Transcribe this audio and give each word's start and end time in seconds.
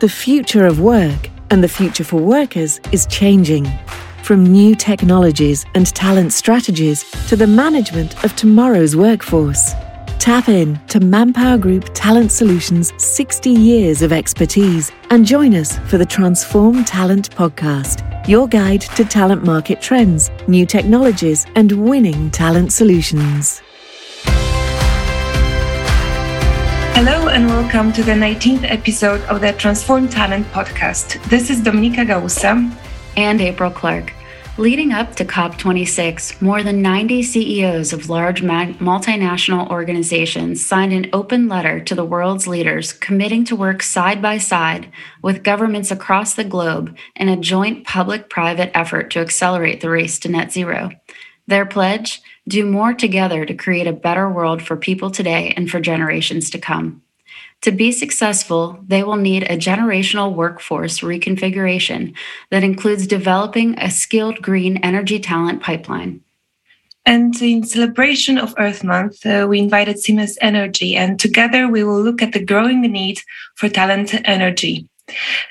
The 0.00 0.08
future 0.08 0.66
of 0.66 0.80
work 0.80 1.30
and 1.50 1.62
the 1.62 1.68
future 1.68 2.02
for 2.02 2.16
workers 2.16 2.80
is 2.90 3.06
changing. 3.06 3.66
From 4.24 4.44
new 4.44 4.74
technologies 4.74 5.64
and 5.76 5.86
talent 5.86 6.32
strategies 6.32 7.08
to 7.28 7.36
the 7.36 7.46
management 7.46 8.24
of 8.24 8.34
tomorrow's 8.34 8.96
workforce. 8.96 9.72
Tap 10.18 10.48
in 10.48 10.80
to 10.88 10.98
Manpower 10.98 11.58
Group 11.58 11.90
Talent 11.94 12.32
Solutions' 12.32 12.92
60 12.96 13.50
years 13.50 14.02
of 14.02 14.12
expertise 14.12 14.90
and 15.10 15.24
join 15.24 15.54
us 15.54 15.78
for 15.88 15.96
the 15.96 16.06
Transform 16.06 16.84
Talent 16.84 17.30
podcast, 17.30 18.26
your 18.26 18.48
guide 18.48 18.80
to 18.80 19.04
talent 19.04 19.44
market 19.44 19.80
trends, 19.80 20.28
new 20.48 20.66
technologies, 20.66 21.46
and 21.54 21.70
winning 21.70 22.32
talent 22.32 22.72
solutions. 22.72 23.62
Hello 26.94 27.26
and 27.26 27.48
welcome 27.48 27.92
to 27.92 28.04
the 28.04 28.12
19th 28.12 28.70
episode 28.70 29.20
of 29.22 29.40
the 29.40 29.52
Transform 29.54 30.08
Talent 30.08 30.46
podcast. 30.52 31.20
This 31.28 31.50
is 31.50 31.60
Dominika 31.60 32.06
Gałusa 32.06 32.72
and 33.16 33.40
April 33.40 33.72
Clark. 33.72 34.12
Leading 34.58 34.92
up 34.92 35.16
to 35.16 35.24
COP26, 35.24 36.40
more 36.40 36.62
than 36.62 36.82
90 36.82 37.24
CEOs 37.24 37.92
of 37.92 38.08
large 38.08 38.42
multinational 38.42 39.68
organizations 39.70 40.64
signed 40.64 40.92
an 40.92 41.10
open 41.12 41.48
letter 41.48 41.80
to 41.80 41.96
the 41.96 42.04
world's 42.04 42.46
leaders 42.46 42.92
committing 42.92 43.44
to 43.46 43.56
work 43.56 43.82
side 43.82 44.22
by 44.22 44.38
side 44.38 44.88
with 45.20 45.42
governments 45.42 45.90
across 45.90 46.34
the 46.34 46.44
globe 46.44 46.96
in 47.16 47.28
a 47.28 47.36
joint 47.36 47.84
public 47.84 48.30
private 48.30 48.70
effort 48.72 49.10
to 49.10 49.18
accelerate 49.18 49.80
the 49.80 49.90
race 49.90 50.20
to 50.20 50.28
net 50.28 50.52
zero. 50.52 50.90
Their 51.48 51.66
pledge 51.66 52.22
do 52.48 52.66
more 52.66 52.92
together 52.92 53.44
to 53.44 53.54
create 53.54 53.86
a 53.86 53.92
better 53.92 54.28
world 54.28 54.62
for 54.62 54.76
people 54.76 55.10
today 55.10 55.54
and 55.56 55.70
for 55.70 55.80
generations 55.80 56.50
to 56.50 56.58
come. 56.58 57.02
To 57.62 57.72
be 57.72 57.92
successful, 57.92 58.78
they 58.86 59.02
will 59.02 59.16
need 59.16 59.44
a 59.44 59.56
generational 59.56 60.34
workforce 60.34 61.00
reconfiguration 61.00 62.14
that 62.50 62.62
includes 62.62 63.06
developing 63.06 63.78
a 63.78 63.90
skilled 63.90 64.42
green 64.42 64.76
energy 64.78 65.18
talent 65.18 65.62
pipeline. 65.62 66.20
And 67.06 67.40
in 67.40 67.64
celebration 67.64 68.38
of 68.38 68.54
Earth 68.58 68.84
Month, 68.84 69.24
uh, 69.26 69.46
we 69.48 69.58
invited 69.58 69.98
Siemens 69.98 70.38
Energy, 70.40 70.96
and 70.96 71.20
together 71.20 71.68
we 71.68 71.84
will 71.84 72.02
look 72.02 72.22
at 72.22 72.32
the 72.32 72.44
growing 72.44 72.80
need 72.80 73.20
for 73.56 73.68
talent 73.68 74.14
energy 74.26 74.88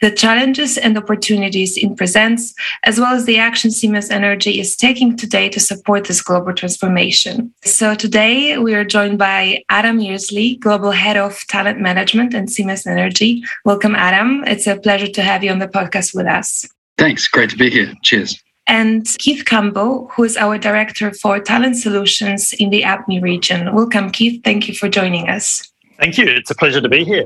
the 0.01 0.11
challenges 0.11 0.77
and 0.77 0.97
opportunities 0.97 1.77
it 1.77 1.95
presents, 1.95 2.53
as 2.83 2.99
well 2.99 3.13
as 3.13 3.25
the 3.25 3.37
action 3.37 3.71
Siemens 3.71 4.09
Energy 4.09 4.59
is 4.59 4.75
taking 4.75 5.15
today 5.15 5.49
to 5.49 5.59
support 5.59 6.05
this 6.05 6.21
global 6.21 6.53
transformation. 6.53 7.53
So 7.63 7.95
today 7.95 8.57
we 8.57 8.73
are 8.73 8.83
joined 8.83 9.17
by 9.17 9.63
Adam 9.69 9.99
Yearsley, 9.99 10.55
Global 10.55 10.91
Head 10.91 11.17
of 11.17 11.39
Talent 11.47 11.79
Management 11.79 12.33
and 12.33 12.51
Siemens 12.51 12.87
Energy. 12.87 13.43
Welcome, 13.65 13.95
Adam. 13.95 14.43
It's 14.45 14.67
a 14.67 14.77
pleasure 14.77 15.07
to 15.07 15.21
have 15.21 15.43
you 15.43 15.51
on 15.51 15.59
the 15.59 15.67
podcast 15.67 16.15
with 16.15 16.27
us. 16.27 16.67
Thanks. 16.97 17.27
Great 17.27 17.49
to 17.51 17.57
be 17.57 17.69
here. 17.69 17.93
Cheers. 18.03 18.41
And 18.65 19.05
Keith 19.19 19.45
Campbell, 19.45 20.09
who 20.15 20.23
is 20.23 20.37
our 20.37 20.57
Director 20.57 21.13
for 21.13 21.39
Talent 21.39 21.75
Solutions 21.75 22.53
in 22.53 22.69
the 22.69 22.83
APME 22.83 23.21
region. 23.21 23.73
Welcome, 23.75 24.09
Keith. 24.09 24.41
Thank 24.43 24.69
you 24.69 24.73
for 24.73 24.87
joining 24.87 25.27
us. 25.27 25.69
Thank 25.99 26.17
you. 26.17 26.25
It's 26.27 26.49
a 26.49 26.55
pleasure 26.55 26.79
to 26.79 26.89
be 26.89 27.03
here. 27.03 27.25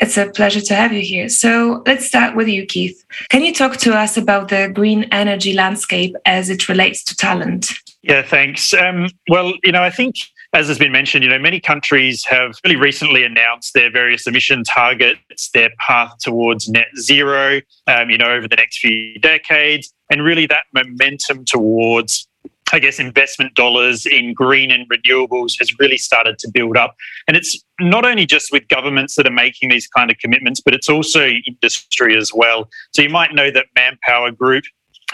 It's 0.00 0.16
a 0.16 0.30
pleasure 0.30 0.60
to 0.60 0.74
have 0.74 0.92
you 0.92 1.02
here. 1.02 1.28
So 1.28 1.82
let's 1.86 2.06
start 2.06 2.36
with 2.36 2.48
you, 2.48 2.66
Keith. 2.66 3.04
Can 3.30 3.42
you 3.42 3.52
talk 3.52 3.76
to 3.78 3.94
us 3.94 4.16
about 4.16 4.48
the 4.48 4.70
green 4.72 5.04
energy 5.10 5.52
landscape 5.52 6.14
as 6.24 6.50
it 6.50 6.68
relates 6.68 7.02
to 7.04 7.16
talent? 7.16 7.72
Yeah, 8.02 8.22
thanks. 8.22 8.72
Um, 8.74 9.08
well, 9.28 9.54
you 9.64 9.72
know, 9.72 9.82
I 9.82 9.90
think 9.90 10.14
as 10.54 10.68
has 10.68 10.78
been 10.78 10.92
mentioned, 10.92 11.24
you 11.24 11.30
know, 11.30 11.38
many 11.38 11.60
countries 11.60 12.24
have 12.24 12.56
really 12.64 12.76
recently 12.76 13.22
announced 13.22 13.74
their 13.74 13.90
various 13.90 14.26
emission 14.26 14.64
targets, 14.64 15.50
their 15.50 15.70
path 15.78 16.14
towards 16.20 16.68
net 16.68 16.86
zero, 16.98 17.60
um, 17.86 18.08
you 18.08 18.16
know, 18.16 18.30
over 18.30 18.48
the 18.48 18.56
next 18.56 18.78
few 18.78 19.18
decades, 19.18 19.92
and 20.10 20.22
really 20.22 20.46
that 20.46 20.64
momentum 20.72 21.44
towards 21.44 22.27
I 22.72 22.78
guess, 22.78 22.98
investment 22.98 23.54
dollars 23.54 24.04
in 24.04 24.34
green 24.34 24.70
and 24.70 24.88
renewables 24.88 25.52
has 25.58 25.78
really 25.78 25.98
started 25.98 26.38
to 26.40 26.50
build 26.52 26.76
up. 26.76 26.94
And 27.26 27.36
it's 27.36 27.62
not 27.80 28.04
only 28.04 28.26
just 28.26 28.52
with 28.52 28.68
governments 28.68 29.16
that 29.16 29.26
are 29.26 29.32
making 29.32 29.70
these 29.70 29.86
kind 29.86 30.10
of 30.10 30.18
commitments, 30.18 30.60
but 30.60 30.74
it's 30.74 30.88
also 30.88 31.28
industry 31.46 32.16
as 32.16 32.32
well. 32.34 32.68
So 32.94 33.02
you 33.02 33.08
might 33.08 33.34
know 33.34 33.50
that 33.50 33.66
Manpower 33.74 34.32
Group 34.32 34.64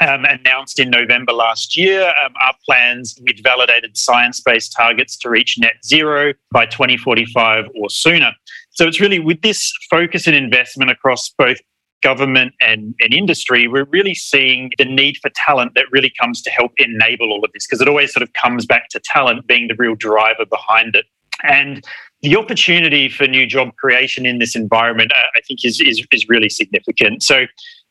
um, 0.00 0.24
announced 0.24 0.80
in 0.80 0.90
November 0.90 1.32
last 1.32 1.76
year 1.76 2.12
um, 2.24 2.32
our 2.42 2.54
plans 2.66 3.16
with 3.20 3.42
validated 3.44 3.96
science 3.96 4.40
based 4.40 4.74
targets 4.76 5.16
to 5.18 5.30
reach 5.30 5.56
net 5.58 5.74
zero 5.84 6.32
by 6.50 6.66
2045 6.66 7.66
or 7.80 7.88
sooner. 7.88 8.32
So 8.70 8.88
it's 8.88 9.00
really 9.00 9.20
with 9.20 9.42
this 9.42 9.72
focus 9.88 10.26
and 10.26 10.34
investment 10.34 10.90
across 10.90 11.32
both 11.38 11.58
government 12.04 12.54
and, 12.60 12.94
and 13.00 13.12
industry, 13.14 13.66
we're 13.66 13.86
really 13.90 14.14
seeing 14.14 14.70
the 14.78 14.84
need 14.84 15.16
for 15.16 15.30
talent 15.34 15.72
that 15.74 15.86
really 15.90 16.12
comes 16.20 16.42
to 16.42 16.50
help 16.50 16.70
enable 16.76 17.32
all 17.32 17.44
of 17.44 17.50
this 17.52 17.66
because 17.66 17.80
it 17.80 17.88
always 17.88 18.12
sort 18.12 18.22
of 18.22 18.32
comes 18.34 18.66
back 18.66 18.90
to 18.90 19.00
talent 19.00 19.46
being 19.48 19.66
the 19.66 19.74
real 19.76 19.96
driver 19.96 20.44
behind 20.44 20.94
it. 20.94 21.06
And 21.42 21.82
the 22.22 22.36
opportunity 22.36 23.08
for 23.08 23.26
new 23.26 23.46
job 23.46 23.74
creation 23.76 24.26
in 24.26 24.38
this 24.38 24.54
environment, 24.54 25.12
uh, 25.12 25.26
I 25.34 25.40
think, 25.40 25.64
is, 25.64 25.80
is, 25.80 26.06
is 26.12 26.28
really 26.28 26.48
significant. 26.48 27.22
So, 27.22 27.46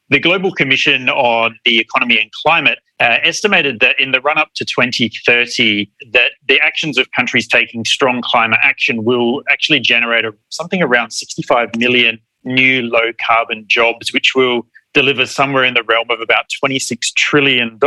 the 0.09 0.19
Global 0.19 0.51
Commission 0.51 1.09
on 1.09 1.57
the 1.65 1.79
Economy 1.79 2.19
and 2.19 2.29
Climate 2.45 2.77
uh, 2.99 3.17
estimated 3.23 3.79
that 3.79 3.99
in 3.99 4.11
the 4.11 4.19
run 4.21 4.37
up 4.37 4.49
to 4.55 4.65
2030, 4.65 5.89
that 6.11 6.33
the 6.47 6.59
actions 6.61 6.97
of 6.97 7.09
countries 7.11 7.47
taking 7.47 7.83
strong 7.85 8.21
climate 8.21 8.59
action 8.61 9.05
will 9.05 9.41
actually 9.49 9.79
generate 9.79 10.25
a, 10.25 10.31
something 10.49 10.83
around 10.83 11.11
65 11.11 11.69
million 11.77 12.19
new 12.43 12.83
low 12.83 13.11
carbon 13.25 13.65
jobs, 13.67 14.13
which 14.13 14.33
will 14.35 14.65
deliver 14.93 15.25
somewhere 15.25 15.63
in 15.63 15.73
the 15.73 15.83
realm 15.83 16.09
of 16.09 16.19
about 16.21 16.45
$26 16.63 16.97
trillion 17.15 17.79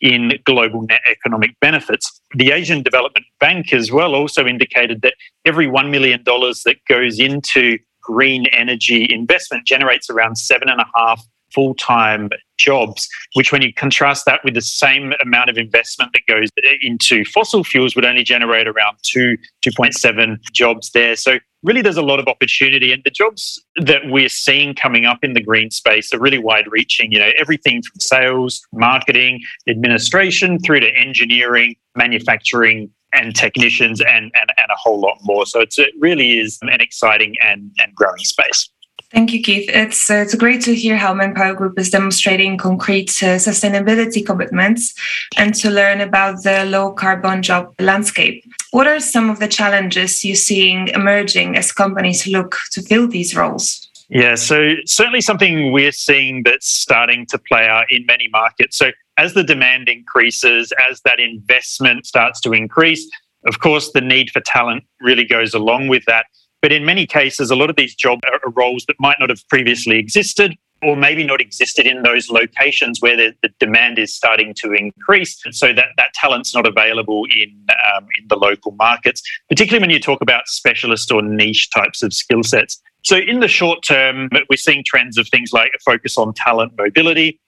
in 0.00 0.32
global 0.44 0.82
net 0.82 1.00
economic 1.08 1.58
benefits. 1.60 2.20
The 2.34 2.50
Asian 2.50 2.82
Development 2.82 3.24
Bank 3.38 3.72
as 3.72 3.92
well 3.92 4.14
also 4.14 4.46
indicated 4.46 5.02
that 5.02 5.14
every 5.44 5.66
$1 5.66 5.90
million 5.90 6.22
that 6.24 6.76
goes 6.88 7.20
into 7.20 7.78
green 8.02 8.46
energy 8.46 9.06
investment 9.08 9.66
generates 9.66 10.10
around 10.10 10.36
seven 10.36 10.68
and 10.68 10.80
a 10.80 10.86
half 10.96 11.24
full 11.54 11.74
time 11.74 12.30
jobs, 12.58 13.08
which, 13.34 13.52
when 13.52 13.62
you 13.62 13.72
contrast 13.74 14.24
that 14.26 14.40
with 14.44 14.54
the 14.54 14.60
same 14.60 15.12
amount 15.20 15.50
of 15.50 15.58
investment 15.58 16.12
that 16.12 16.22
goes 16.26 16.48
into 16.82 17.24
fossil 17.26 17.64
fuels, 17.64 17.94
would 17.94 18.04
only 18.04 18.24
generate 18.24 18.66
around 18.66 18.96
two, 19.02 19.36
2.7 19.64 20.38
jobs 20.52 20.90
there. 20.92 21.16
So, 21.16 21.38
really, 21.62 21.82
there's 21.82 21.96
a 21.96 22.02
lot 22.02 22.18
of 22.18 22.28
opportunity. 22.28 22.92
And 22.92 23.02
the 23.04 23.10
jobs 23.10 23.62
that 23.76 24.02
we're 24.06 24.28
seeing 24.28 24.74
coming 24.74 25.04
up 25.04 25.18
in 25.22 25.32
the 25.34 25.42
green 25.42 25.70
space 25.70 26.12
are 26.12 26.18
really 26.18 26.38
wide 26.38 26.66
reaching. 26.70 27.12
You 27.12 27.18
know, 27.18 27.30
everything 27.38 27.82
from 27.82 28.00
sales, 28.00 28.62
marketing, 28.72 29.40
administration, 29.68 30.58
through 30.58 30.80
to 30.80 30.90
engineering, 30.96 31.76
manufacturing, 31.96 32.90
and 33.14 33.36
technicians 33.36 34.00
and, 34.00 34.32
and, 34.34 34.52
and 34.56 34.70
a 34.70 34.76
whole 34.76 35.00
lot 35.00 35.18
more. 35.22 35.44
So 35.44 35.60
it's, 35.60 35.78
it 35.78 35.92
really 35.98 36.38
is 36.38 36.58
an 36.62 36.80
exciting 36.80 37.34
and, 37.44 37.70
and 37.78 37.94
growing 37.94 38.24
space. 38.24 38.70
Thank 39.12 39.34
you, 39.34 39.42
Keith. 39.42 39.68
It's 39.68 40.10
uh, 40.10 40.14
it's 40.14 40.34
great 40.34 40.62
to 40.62 40.74
hear 40.74 40.96
how 40.96 41.12
Manpower 41.12 41.52
Group 41.52 41.78
is 41.78 41.90
demonstrating 41.90 42.56
concrete 42.56 43.10
uh, 43.22 43.36
sustainability 43.36 44.24
commitments 44.24 44.94
and 45.36 45.54
to 45.56 45.70
learn 45.70 46.00
about 46.00 46.42
the 46.44 46.64
low 46.64 46.92
carbon 46.92 47.42
job 47.42 47.74
landscape. 47.78 48.42
What 48.72 48.86
are 48.86 49.00
some 49.00 49.28
of 49.28 49.38
the 49.38 49.48
challenges 49.48 50.24
you're 50.24 50.34
seeing 50.34 50.88
emerging 50.88 51.58
as 51.58 51.72
companies 51.72 52.26
look 52.26 52.56
to 52.70 52.80
fill 52.80 53.06
these 53.06 53.36
roles? 53.36 53.86
Yeah, 54.08 54.34
so 54.34 54.76
certainly 54.86 55.20
something 55.20 55.72
we're 55.72 55.92
seeing 55.92 56.42
that's 56.42 56.68
starting 56.68 57.26
to 57.26 57.38
play 57.38 57.68
out 57.68 57.84
in 57.90 58.06
many 58.06 58.28
markets. 58.28 58.78
So 58.78 58.92
as 59.18 59.34
the 59.34 59.44
demand 59.44 59.90
increases, 59.90 60.72
as 60.90 61.02
that 61.04 61.20
investment 61.20 62.06
starts 62.06 62.40
to 62.40 62.52
increase, 62.54 63.06
of 63.46 63.60
course, 63.60 63.92
the 63.92 64.00
need 64.00 64.30
for 64.30 64.40
talent 64.40 64.84
really 65.02 65.26
goes 65.26 65.52
along 65.52 65.88
with 65.88 66.06
that. 66.06 66.24
But 66.62 66.72
in 66.72 66.86
many 66.86 67.06
cases, 67.06 67.50
a 67.50 67.56
lot 67.56 67.68
of 67.68 67.76
these 67.76 67.94
job 67.94 68.20
roles 68.56 68.86
that 68.86 68.96
might 68.98 69.18
not 69.20 69.28
have 69.28 69.46
previously 69.48 69.98
existed 69.98 70.56
or 70.82 70.96
maybe 70.96 71.24
not 71.24 71.40
existed 71.40 71.86
in 71.86 72.02
those 72.02 72.28
locations 72.28 73.00
where 73.00 73.16
the, 73.16 73.34
the 73.42 73.50
demand 73.60 73.98
is 73.98 74.14
starting 74.14 74.52
to 74.54 74.72
increase. 74.72 75.40
So 75.52 75.72
that 75.72 75.86
that 75.96 76.12
talent's 76.14 76.54
not 76.54 76.66
available 76.66 77.24
in 77.36 77.66
um, 77.94 78.06
in 78.18 78.26
the 78.28 78.36
local 78.36 78.72
markets 78.72 79.22
particularly 79.48 79.82
when 79.82 79.90
you 79.90 80.00
talk 80.00 80.20
about 80.20 80.48
specialist 80.48 81.12
or 81.12 81.22
niche 81.22 81.70
types 81.70 82.02
of 82.02 82.12
skill 82.12 82.42
sets. 82.42 82.80
So 83.04 83.16
in 83.16 83.40
the 83.40 83.48
short 83.48 83.82
term 83.82 84.28
we're 84.48 84.56
seeing 84.56 84.82
trends 84.86 85.18
of 85.18 85.28
things 85.28 85.52
like 85.52 85.70
a 85.74 85.78
focus 85.84 86.16
on 86.18 86.32
talent 86.34 86.72
mobility. 86.76 87.38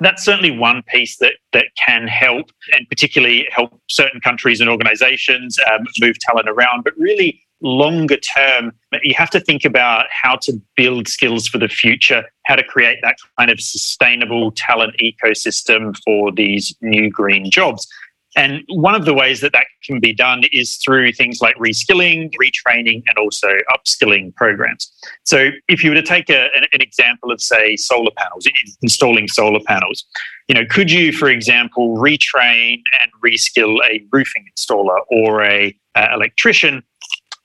That's 0.00 0.24
certainly 0.24 0.50
one 0.50 0.82
piece 0.88 1.18
that 1.18 1.34
that 1.52 1.66
can 1.86 2.08
help 2.08 2.50
and 2.72 2.88
particularly 2.88 3.46
help 3.50 3.80
certain 3.88 4.20
countries 4.20 4.60
and 4.60 4.68
organizations 4.68 5.56
um, 5.70 5.86
move 6.00 6.18
talent 6.18 6.48
around 6.48 6.82
but 6.84 6.94
really 6.98 7.40
longer 7.64 8.18
term, 8.18 8.72
you 9.02 9.14
have 9.16 9.30
to 9.30 9.40
think 9.40 9.64
about 9.64 10.06
how 10.10 10.36
to 10.42 10.52
build 10.76 11.08
skills 11.08 11.48
for 11.48 11.58
the 11.58 11.68
future, 11.68 12.22
how 12.44 12.54
to 12.54 12.62
create 12.62 12.98
that 13.02 13.16
kind 13.38 13.50
of 13.50 13.60
sustainable 13.60 14.52
talent 14.52 14.94
ecosystem 15.02 15.96
for 16.04 16.30
these 16.30 16.76
new 16.82 17.10
green 17.10 17.50
jobs. 17.50 17.88
And 18.36 18.62
one 18.68 18.94
of 18.94 19.04
the 19.04 19.14
ways 19.14 19.40
that 19.42 19.52
that 19.52 19.66
can 19.84 20.00
be 20.00 20.12
done 20.12 20.42
is 20.52 20.76
through 20.76 21.12
things 21.12 21.40
like 21.40 21.54
reskilling, 21.56 22.32
retraining, 22.34 23.02
and 23.06 23.16
also 23.16 23.48
upskilling 23.72 24.34
programs. 24.34 24.92
So, 25.24 25.50
if 25.68 25.84
you 25.84 25.90
were 25.90 25.94
to 25.94 26.02
take 26.02 26.28
a, 26.30 26.48
an, 26.56 26.64
an, 26.72 26.80
example 26.82 27.30
of, 27.30 27.40
say, 27.40 27.76
solar 27.76 28.10
panels, 28.16 28.46
installing 28.82 29.28
solar 29.28 29.60
panels, 29.64 30.04
you 30.48 30.54
know, 30.54 30.64
could 30.68 30.90
you, 30.90 31.12
for 31.12 31.28
example, 31.28 31.96
retrain 31.96 32.82
and 33.00 33.10
reskill 33.24 33.78
a 33.88 34.04
roofing 34.12 34.46
installer 34.56 34.98
or 35.10 35.44
a 35.44 35.74
uh, 35.94 36.08
electrician 36.12 36.82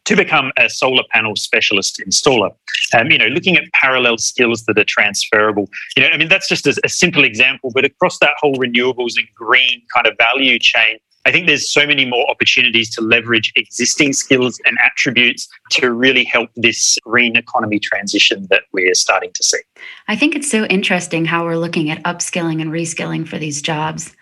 to 0.10 0.16
become 0.16 0.52
a 0.58 0.68
solar 0.68 1.04
panel 1.12 1.36
specialist 1.36 2.02
installer. 2.04 2.50
Um, 2.98 3.12
you 3.12 3.20
know, 3.20 3.28
looking 3.28 3.56
at 3.58 3.66
parallel 3.74 4.18
skills 4.18 4.66
that 4.66 4.76
are 4.80 4.84
transferable. 4.84 5.70
You 5.96 6.02
know, 6.02 6.10
I 6.10 6.18
mean, 6.18 6.28
that's 6.28 6.50
just 6.50 6.66
a, 6.66 6.82
a 6.84 6.90
simple 6.90 7.24
example, 7.24 7.70
but 7.72 7.86
across 7.86 8.18
that 8.18 8.32
whole 8.40 8.56
renewables 8.56 9.18
and 9.18 9.28
green 9.36 9.84
kind 9.94 10.08
of 10.08 10.16
value 10.18 10.58
chain, 10.58 10.98
I 11.28 11.32
think 11.32 11.46
there's 11.46 11.72
so 11.72 11.86
many 11.86 12.06
more 12.06 12.28
opportunities 12.28 12.90
to 12.96 13.02
leverage 13.02 13.54
existing 13.56 14.14
skills 14.14 14.60
and 14.66 14.80
attributes 14.84 15.48
to 15.74 15.92
really 15.92 16.24
help 16.24 16.50
this 16.56 16.98
green 17.04 17.36
economy 17.36 17.78
transition 17.78 18.48
that 18.50 18.64
we're 18.74 18.96
starting 18.96 19.30
to 19.36 19.44
see. 19.44 19.60
I 20.08 20.16
think 20.16 20.36
it's 20.36 20.50
so 20.50 20.66
interesting 20.66 21.26
how 21.26 21.44
we're 21.44 21.58
looking 21.58 21.92
at 21.92 22.02
upskilling 22.02 22.64
and 22.64 22.72
reskilling 22.72 23.28
for 23.28 23.38
these 23.38 23.62
jobs. 23.62 24.16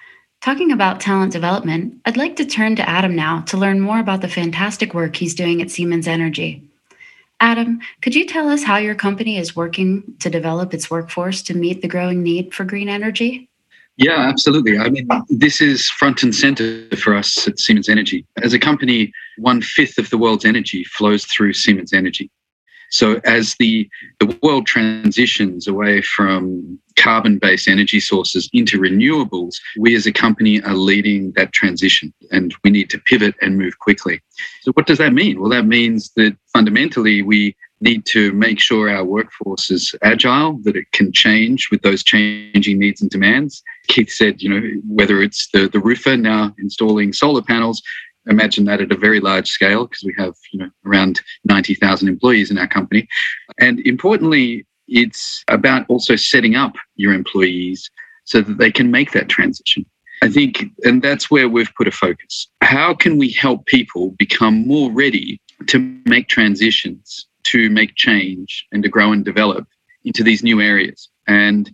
Talking 0.48 0.72
about 0.72 1.02
talent 1.02 1.34
development, 1.34 2.00
I'd 2.06 2.16
like 2.16 2.38
to 2.38 2.46
turn 2.46 2.78
to 2.78 2.90
Adam 2.90 3.18
now 3.18 3.42
to 3.48 3.58
learn 3.58 3.82
more 3.82 4.00
about 4.00 4.22
the 4.22 4.30
fantastic 4.30 4.94
work 4.94 5.18
he's 5.18 5.36
doing 5.36 5.62
at 5.62 5.70
Siemens 5.70 6.08
Energy. 6.08 6.64
Adam, 7.42 7.82
could 8.02 8.16
you 8.16 8.26
tell 8.26 8.48
us 8.48 8.64
how 8.64 8.78
your 8.78 8.96
company 8.96 9.38
is 9.38 9.58
working 9.58 10.16
to 10.20 10.30
develop 10.30 10.74
its 10.74 10.90
workforce 10.90 11.42
to 11.42 11.54
meet 11.54 11.82
the 11.82 11.88
growing 11.90 12.24
need 12.24 12.54
for 12.54 12.64
green 12.64 12.88
energy? 12.88 13.50
Yeah, 13.98 14.20
absolutely. 14.20 14.78
I 14.78 14.88
mean, 14.88 15.10
this 15.28 15.60
is 15.60 15.90
front 15.90 16.24
and 16.24 16.34
center 16.34 16.88
for 16.96 17.14
us 17.14 17.46
at 17.46 17.60
Siemens 17.60 17.90
Energy. 17.90 18.26
As 18.42 18.54
a 18.54 18.60
company, 18.60 19.12
one 19.40 19.62
fifth 19.62 19.98
of 19.98 20.10
the 20.12 20.18
world's 20.18 20.46
energy 20.46 20.86
flows 20.86 21.26
through 21.26 21.52
Siemens 21.56 21.92
Energy. 21.92 22.32
So 22.90 23.20
as 23.26 23.56
the, 23.60 23.90
the 24.20 24.38
world 24.42 24.66
transitions 24.66 25.68
away 25.68 26.02
from 26.02 26.80
carbon-based 26.96 27.68
energy 27.68 28.00
sources 28.00 28.50
into 28.54 28.80
renewables, 28.80 29.56
we 29.78 29.96
as 29.96 30.08
a 30.08 30.12
company 30.12 30.62
are 30.64 30.74
leading 30.74 31.32
that 31.34 31.52
transition 31.52 32.14
and 32.32 32.56
we 32.64 32.72
need 32.72 32.90
to 32.90 33.00
pivot 33.00 33.36
and 33.42 33.58
move 33.58 33.80
quickly. 33.80 34.22
So 34.62 34.72
what 34.74 34.88
does 34.88 34.98
that 34.98 35.14
mean? 35.14 35.40
Well, 35.40 35.50
that 35.50 35.66
means 35.66 36.12
that 36.16 36.36
fundamentally 36.54 37.22
we 37.22 37.56
need 37.80 38.06
to 38.08 38.34
make 38.34 38.60
sure 38.60 38.90
our 38.90 39.06
workforce 39.06 39.70
is 39.70 39.94
agile, 40.02 40.60
that 40.64 40.76
it 40.76 40.92
can 40.94 41.12
change 41.12 41.70
with 41.70 41.82
those 41.84 42.04
changing 42.04 42.80
needs 42.80 43.02
and 43.02 43.12
demands. 43.12 43.62
Keith 43.88 44.10
said, 44.10 44.42
you 44.42 44.50
know, 44.50 44.82
whether 44.88 45.22
it's 45.22 45.50
the, 45.52 45.68
the 45.68 45.80
roofer 45.80 46.18
now 46.18 46.56
installing 46.58 47.14
solar 47.14 47.44
panels 47.44 47.84
imagine 48.28 48.66
that 48.66 48.82
at 48.82 48.92
a 48.92 48.98
very 48.98 49.20
large 49.20 49.50
scale 49.50 49.86
because 49.86 50.04
we 50.04 50.14
have 50.18 50.36
you 50.52 50.60
know 50.60 50.70
around 50.86 51.22
90,000 51.46 52.08
employees 52.08 52.52
in 52.52 52.58
our 52.58 52.68
company. 52.68 53.08
And 53.60 53.80
importantly, 53.82 54.66
it's 54.88 55.44
about 55.48 55.86
also 55.90 56.16
setting 56.16 56.56
up 56.56 56.74
your 56.96 57.14
employees 57.14 57.90
so 58.26 58.42
that 58.42 58.58
they 58.58 58.72
can 58.72 58.92
make 58.92 59.12
that 59.12 59.30
transition. 59.30 59.86
I 60.24 60.30
think, 60.30 60.66
and 60.84 61.02
that's 61.02 61.30
where 61.30 61.48
we've 61.48 61.74
put 61.76 61.88
a 61.88 61.92
focus. 61.92 62.48
How 62.62 62.94
can 62.94 63.18
we 63.18 63.30
help 63.30 63.66
people 63.68 64.12
become 64.18 64.66
more 64.66 64.92
ready 64.92 65.40
to 65.68 65.80
make 66.06 66.28
transitions, 66.28 67.28
to 67.44 67.70
make 67.70 67.96
change, 67.96 68.66
and 68.72 68.82
to 68.82 68.90
grow 68.90 69.12
and 69.12 69.24
develop 69.24 69.68
into 70.04 70.24
these 70.24 70.42
new 70.42 70.60
areas? 70.60 71.10
And 71.28 71.72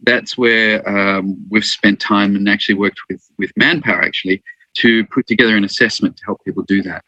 that's 0.00 0.36
where 0.36 0.86
um, 0.86 1.42
we've 1.48 1.64
spent 1.64 2.00
time 2.00 2.36
and 2.36 2.48
actually 2.48 2.74
worked 2.74 3.00
with 3.08 3.26
with 3.38 3.50
Manpower 3.56 4.02
actually 4.02 4.42
to 4.76 5.04
put 5.06 5.26
together 5.26 5.56
an 5.56 5.64
assessment 5.64 6.16
to 6.16 6.24
help 6.24 6.44
people 6.44 6.62
do 6.62 6.82
that. 6.82 7.04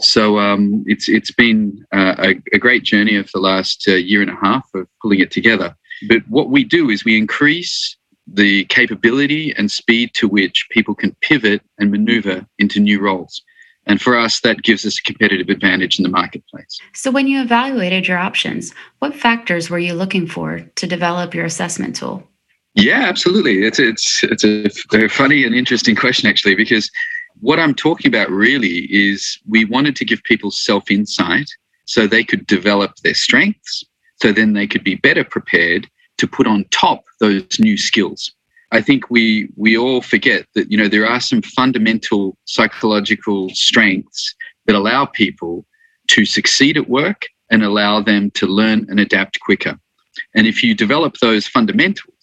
So 0.00 0.38
um, 0.38 0.84
it's 0.86 1.08
it's 1.08 1.30
been 1.30 1.84
uh, 1.92 2.16
a, 2.18 2.34
a, 2.52 2.58
great 2.58 2.82
journey 2.82 3.16
of 3.16 3.30
the 3.32 3.38
last 3.38 3.84
uh, 3.86 3.92
year 3.92 4.22
and 4.22 4.30
a 4.30 4.34
half 4.34 4.68
of 4.74 4.88
pulling 5.00 5.20
it 5.20 5.30
together. 5.30 5.76
But 6.08 6.22
what 6.28 6.50
we 6.50 6.64
do 6.64 6.90
is 6.90 7.04
we 7.04 7.16
increase 7.16 7.96
the 8.26 8.64
capability 8.64 9.54
and 9.56 9.70
speed 9.70 10.10
to 10.14 10.26
which 10.26 10.66
people 10.70 10.94
can 10.94 11.14
pivot 11.20 11.62
and 11.78 11.90
maneuver 11.90 12.46
into 12.58 12.80
new 12.80 13.00
roles. 13.00 13.40
And 13.86 14.00
for 14.00 14.16
us, 14.16 14.40
that 14.40 14.62
gives 14.62 14.86
us 14.86 14.98
a 14.98 15.02
competitive 15.02 15.50
advantage 15.50 15.98
in 15.98 16.04
the 16.04 16.08
marketplace. 16.08 16.80
So, 16.94 17.10
when 17.10 17.28
you 17.28 17.42
evaluated 17.42 18.08
your 18.08 18.18
options, 18.18 18.72
what 18.98 19.14
factors 19.14 19.68
were 19.68 19.78
you 19.78 19.94
looking 19.94 20.26
for 20.26 20.60
to 20.60 20.86
develop 20.86 21.34
your 21.34 21.44
assessment 21.44 21.96
tool? 21.96 22.26
Yeah, 22.74 23.02
absolutely. 23.02 23.64
It's 23.64 23.78
it's 23.78 24.24
it's 24.24 24.44
a, 24.44 25.04
a 25.04 25.08
funny 25.08 25.44
and 25.44 25.54
interesting 25.54 25.94
question 25.94 26.28
actually, 26.28 26.56
because 26.56 26.90
what 27.40 27.60
I'm 27.60 27.74
talking 27.74 28.08
about 28.08 28.30
really 28.30 28.86
is 28.92 29.38
we 29.48 29.64
wanted 29.64 29.96
to 29.96 30.04
give 30.04 30.22
people 30.24 30.50
self 30.50 30.90
insight 30.90 31.48
so 31.86 32.06
they 32.06 32.24
could 32.24 32.46
develop 32.46 32.96
their 32.96 33.14
strengths, 33.14 33.84
so 34.20 34.32
then 34.32 34.54
they 34.54 34.66
could 34.66 34.82
be 34.82 34.96
better 34.96 35.24
prepared 35.24 35.88
to 36.18 36.26
put 36.26 36.46
on 36.46 36.64
top 36.70 37.04
those 37.20 37.58
new 37.60 37.76
skills. 37.76 38.32
I 38.72 38.80
think 38.80 39.08
we 39.08 39.48
we 39.56 39.76
all 39.78 40.00
forget 40.00 40.46
that 40.54 40.70
you 40.70 40.76
know 40.76 40.88
there 40.88 41.06
are 41.06 41.20
some 41.20 41.42
fundamental 41.42 42.36
psychological 42.44 43.50
strengths 43.50 44.34
that 44.66 44.74
allow 44.74 45.04
people 45.06 45.64
to 46.08 46.24
succeed 46.24 46.76
at 46.76 46.88
work 46.88 47.26
and 47.50 47.62
allow 47.62 48.00
them 48.00 48.32
to 48.32 48.46
learn 48.46 48.86
and 48.88 48.98
adapt 48.98 49.38
quicker. 49.40 49.78
And 50.34 50.46
if 50.46 50.62
you 50.62 50.74
develop 50.74 51.18
those 51.18 51.46
fundamentals 51.46 52.13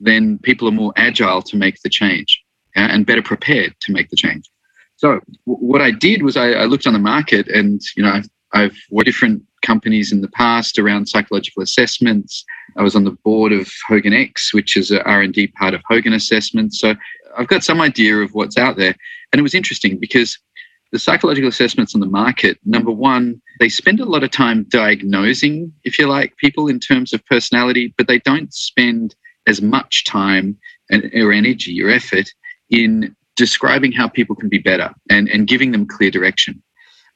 then 0.00 0.38
people 0.38 0.66
are 0.66 0.72
more 0.72 0.92
agile 0.96 1.42
to 1.42 1.56
make 1.56 1.80
the 1.82 1.88
change 1.88 2.40
and 2.74 3.06
better 3.06 3.22
prepared 3.22 3.74
to 3.80 3.92
make 3.92 4.08
the 4.10 4.16
change. 4.16 4.48
So 4.96 5.20
what 5.44 5.80
I 5.80 5.90
did 5.90 6.22
was 6.22 6.36
I, 6.36 6.52
I, 6.52 6.64
looked 6.64 6.86
on 6.86 6.92
the 6.92 6.98
market, 6.98 7.48
and 7.48 7.80
you 7.96 8.02
know 8.02 8.10
I've, 8.10 8.28
I've 8.52 8.76
worked 8.90 8.90
with 8.90 9.06
different 9.06 9.42
companies 9.62 10.12
in 10.12 10.20
the 10.20 10.28
past 10.28 10.78
around 10.78 11.06
psychological 11.06 11.62
assessments. 11.62 12.44
I 12.76 12.82
was 12.82 12.94
on 12.94 13.04
the 13.04 13.16
board 13.24 13.52
of 13.52 13.70
Hogan 13.88 14.12
X, 14.12 14.52
which 14.52 14.76
is 14.76 14.90
a 14.90 15.02
R&D 15.04 15.48
part 15.48 15.74
of 15.74 15.82
Hogan 15.88 16.12
Assessment. 16.12 16.74
So 16.74 16.94
I've 17.36 17.48
got 17.48 17.64
some 17.64 17.80
idea 17.80 18.18
of 18.18 18.34
what's 18.34 18.58
out 18.58 18.76
there, 18.76 18.94
and 19.32 19.38
it 19.38 19.42
was 19.42 19.54
interesting 19.54 19.98
because 19.98 20.38
the 20.92 20.98
psychological 20.98 21.48
assessments 21.48 21.94
on 21.94 22.00
the 22.00 22.06
market, 22.06 22.58
number 22.64 22.90
one, 22.90 23.40
they 23.58 23.68
spend 23.68 24.00
a 24.00 24.04
lot 24.04 24.24
of 24.24 24.30
time 24.30 24.64
diagnosing, 24.64 25.72
if 25.84 25.98
you 25.98 26.08
like, 26.08 26.36
people 26.36 26.68
in 26.68 26.80
terms 26.80 27.12
of 27.12 27.24
personality, 27.26 27.94
but 27.96 28.08
they 28.08 28.18
don't 28.18 28.52
spend 28.52 29.14
as 29.50 29.60
much 29.60 30.04
time 30.04 30.46
and, 30.90 31.10
or 31.14 31.32
energy 31.32 31.82
or 31.82 31.90
effort 31.90 32.28
in 32.70 33.14
describing 33.36 33.92
how 33.92 34.08
people 34.08 34.36
can 34.36 34.48
be 34.48 34.58
better 34.58 34.88
and, 35.08 35.28
and 35.28 35.48
giving 35.52 35.72
them 35.72 35.86
clear 35.86 36.10
direction. 36.10 36.62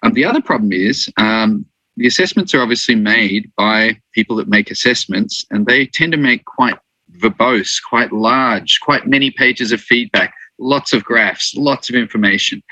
Um, 0.03 0.13
the 0.13 0.25
other 0.25 0.43
problem 0.43 0.73
is 0.73 1.09
um, 1.17 1.67
the 1.97 2.07
assessments 2.07 2.55
are 2.55 2.61
obviously 2.61 2.95
made 2.95 3.51
by 3.57 3.99
people 4.13 4.37
that 4.37 4.49
make 4.49 4.71
assessments, 4.71 5.45
and 5.51 5.67
they 5.67 5.87
tend 5.87 6.13
to 6.13 6.19
make 6.19 6.45
quite 6.45 6.79
verbose, 7.19 7.73
quite 7.88 8.12
large, 8.12 8.81
quite 8.81 9.07
many 9.07 9.31
pages 9.31 9.73
of 9.73 9.81
feedback, 9.81 10.35
lots 10.59 10.93
of 10.93 11.05
graphs, 11.05 11.55
lots 11.55 11.88
of 11.88 11.95
information. 11.95 12.62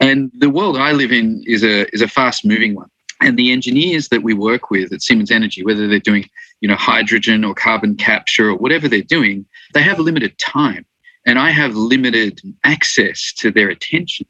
And 0.00 0.30
the 0.34 0.50
world 0.50 0.76
I 0.76 0.92
live 0.92 1.12
in 1.12 1.42
is 1.46 1.62
a 1.62 1.92
is 1.94 2.02
a 2.02 2.08
fast 2.08 2.44
moving 2.44 2.74
one. 2.74 2.90
And 3.20 3.38
the 3.38 3.52
engineers 3.52 4.08
that 4.08 4.22
we 4.22 4.34
work 4.34 4.70
with 4.70 4.92
at 4.92 5.02
Siemens 5.02 5.30
Energy, 5.30 5.64
whether 5.64 5.86
they're 5.86 6.10
doing 6.10 6.28
you 6.62 6.68
know, 6.68 6.76
hydrogen 6.76 7.44
or 7.44 7.54
carbon 7.54 7.96
capture 7.96 8.48
or 8.48 8.56
whatever 8.56 8.88
they're 8.88 9.02
doing, 9.02 9.44
they 9.74 9.82
have 9.82 9.98
limited 9.98 10.38
time. 10.38 10.86
And 11.26 11.38
I 11.38 11.50
have 11.50 11.74
limited 11.74 12.40
access 12.64 13.32
to 13.38 13.50
their 13.50 13.68
attention. 13.68 14.26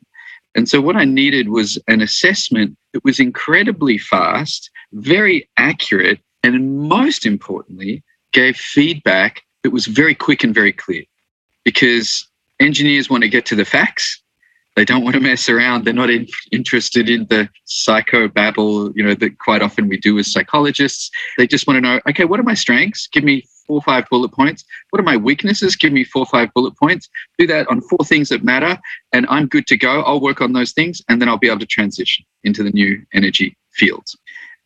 And 0.54 0.68
so 0.68 0.80
what 0.80 0.96
I 0.96 1.04
needed 1.04 1.50
was 1.50 1.78
an 1.88 2.00
assessment 2.00 2.76
that 2.92 3.04
was 3.04 3.20
incredibly 3.20 3.98
fast, 3.98 4.70
very 4.92 5.48
accurate, 5.58 6.20
and 6.42 6.88
most 6.88 7.24
importantly, 7.26 8.02
gave 8.32 8.56
feedback 8.56 9.42
that 9.62 9.70
was 9.70 9.86
very 9.86 10.14
quick 10.14 10.42
and 10.42 10.54
very 10.54 10.72
clear. 10.72 11.04
Because 11.64 12.26
engineers 12.60 13.10
want 13.10 13.22
to 13.22 13.28
get 13.28 13.46
to 13.46 13.54
the 13.54 13.64
facts 13.64 14.21
they 14.76 14.84
don't 14.84 15.04
want 15.04 15.14
to 15.14 15.20
mess 15.20 15.48
around. 15.48 15.84
They're 15.84 15.92
not 15.92 16.10
in, 16.10 16.26
interested 16.50 17.08
in 17.08 17.26
the 17.26 17.48
psycho 17.64 18.28
babble, 18.28 18.92
you 18.92 19.02
know, 19.02 19.14
that 19.14 19.38
quite 19.38 19.62
often 19.62 19.88
we 19.88 19.98
do 19.98 20.18
as 20.18 20.32
psychologists. 20.32 21.10
They 21.36 21.46
just 21.46 21.66
want 21.66 21.76
to 21.76 21.80
know, 21.80 22.00
okay, 22.08 22.24
what 22.24 22.40
are 22.40 22.44
my 22.44 22.54
strengths? 22.54 23.06
Give 23.06 23.24
me 23.24 23.44
four 23.66 23.78
or 23.78 23.82
five 23.82 24.08
bullet 24.08 24.32
points. 24.32 24.64
What 24.90 25.00
are 25.00 25.04
my 25.04 25.16
weaknesses? 25.16 25.76
Give 25.76 25.92
me 25.92 26.04
four 26.04 26.22
or 26.22 26.26
five 26.26 26.52
bullet 26.54 26.76
points. 26.76 27.08
Do 27.38 27.46
that 27.48 27.68
on 27.68 27.80
four 27.82 28.04
things 28.04 28.30
that 28.30 28.44
matter, 28.44 28.78
and 29.12 29.26
I'm 29.28 29.46
good 29.46 29.66
to 29.68 29.76
go. 29.76 30.02
I'll 30.02 30.20
work 30.20 30.40
on 30.40 30.52
those 30.52 30.72
things, 30.72 31.02
and 31.08 31.20
then 31.20 31.28
I'll 31.28 31.38
be 31.38 31.48
able 31.48 31.60
to 31.60 31.66
transition 31.66 32.24
into 32.44 32.62
the 32.62 32.70
new 32.70 33.02
energy 33.12 33.56
fields. 33.72 34.16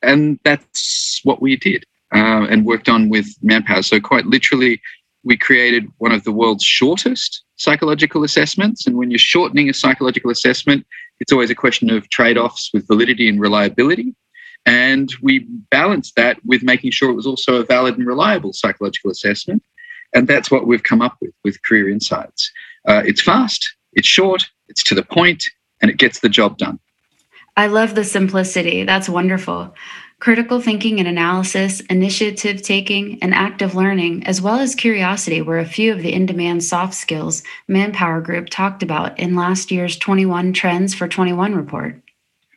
And 0.03 0.39
that's 0.45 1.21
what 1.25 1.43
we 1.43 1.57
did 1.57 1.85
uh, 2.15 2.47
and 2.49 2.65
worked 2.65 2.89
on 2.89 3.09
with 3.09 3.27
Manpower. 3.43 3.83
So, 3.83 4.01
quite 4.01 4.27
literally, 4.27 4.81
we 5.25 5.37
created 5.37 5.87
one 5.99 6.13
of 6.13 6.25
the 6.25 6.33
world's 6.33 6.65
shortest 6.65 7.43
psychological 7.57 8.25
assessments. 8.25 8.87
And 8.87 8.97
when 8.97 9.11
you're 9.11 9.19
shortening 9.19 9.69
a 9.69 9.75
psychological 9.75 10.31
assessment, 10.31 10.87
it's 11.21 11.33
always 11.33 11.51
a 11.51 11.55
question 11.55 11.91
of 11.91 12.09
trade 12.11 12.39
offs 12.39 12.71
with 12.73 12.87
validity 12.87 13.29
and 13.29 13.41
reliability. 13.41 14.15
And 14.65 15.13
we 15.23 15.41
balanced 15.71 16.17
that 16.17 16.39
with 16.45 16.63
making 16.63 16.91
sure 16.91 17.11
it 17.11 17.15
was 17.15 17.27
also 17.27 17.57
a 17.57 17.65
valid 17.65 17.97
and 17.97 18.07
reliable 18.07 18.53
psychological 18.53 19.11
assessment. 19.11 19.63
And 20.15 20.27
that's 20.27 20.51
what 20.51 20.67
we've 20.67 20.83
come 20.83 21.03
up 21.03 21.17
with 21.21 21.33
with 21.45 21.63
Career 21.63 21.89
Insights. 21.89 22.51
Uh, 22.87 23.03
it's 23.05 23.21
fast, 23.21 23.77
it's 23.93 24.09
short, 24.09 24.49
it's 24.69 24.83
to 24.85 24.95
the 24.95 25.03
point, 25.03 25.45
and 25.81 25.91
it 25.91 25.99
gets 25.99 26.21
the 26.21 26.29
job 26.29 26.59
done. 26.59 26.79
I 27.57 27.69
love 27.69 27.95
the 27.95 28.05
simplicity. 28.05 28.85
That's 28.85 29.09
wonderful. 29.09 29.75
Critical 30.19 30.63
thinking 30.63 30.99
and 30.99 31.07
analysis, 31.07 31.81
initiative 31.91 32.63
taking, 32.63 33.23
and 33.23 33.35
active 33.35 33.75
learning, 33.75 34.27
as 34.27 34.41
well 34.41 34.59
as 34.59 34.75
curiosity, 34.75 35.43
were 35.43 35.59
a 35.59 35.67
few 35.67 35.93
of 35.93 36.01
the 36.03 36.13
in 36.13 36.25
demand 36.25 36.65
soft 36.65 36.95
skills 36.95 37.43
Manpower 37.69 38.23
Group 38.23 38.49
talked 38.49 38.83
about 38.83 39.19
in 39.19 39.37
last 39.37 39.71
year's 39.71 39.99
21 39.99 40.55
Trends 40.55 40.95
for 40.95 41.07
21 41.07 41.55
report. 41.55 42.01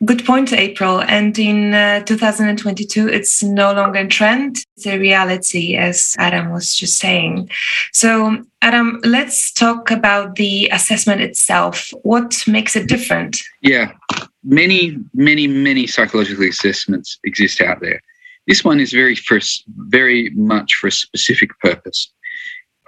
Good 0.02 0.24
point, 0.24 0.50
April. 0.54 1.02
And 1.02 1.38
in 1.38 1.74
uh, 1.74 2.00
2022, 2.04 3.08
it's 3.08 3.42
no 3.42 3.74
longer 3.74 3.98
a 3.98 4.08
trend, 4.08 4.64
it's 4.78 4.86
a 4.86 4.98
reality, 4.98 5.76
as 5.76 6.16
Adam 6.18 6.52
was 6.52 6.74
just 6.74 6.98
saying. 6.98 7.50
So, 7.92 8.42
Adam, 8.62 9.00
let's 9.04 9.52
talk 9.52 9.90
about 9.90 10.36
the 10.36 10.70
assessment 10.72 11.20
itself. 11.20 11.90
What 12.02 12.42
makes 12.46 12.76
it 12.76 12.88
different? 12.88 13.42
Yeah, 13.60 13.92
many, 14.42 14.98
many, 15.14 15.46
many 15.46 15.86
psychological 15.86 16.44
assessments 16.44 17.18
exist 17.24 17.60
out 17.60 17.80
there. 17.80 18.00
This 18.46 18.64
one 18.64 18.80
is 18.80 18.92
very, 18.92 19.14
for, 19.14 19.38
very 19.76 20.30
much 20.30 20.74
for 20.74 20.88
a 20.88 20.92
specific 20.92 21.50
purpose. 21.60 22.12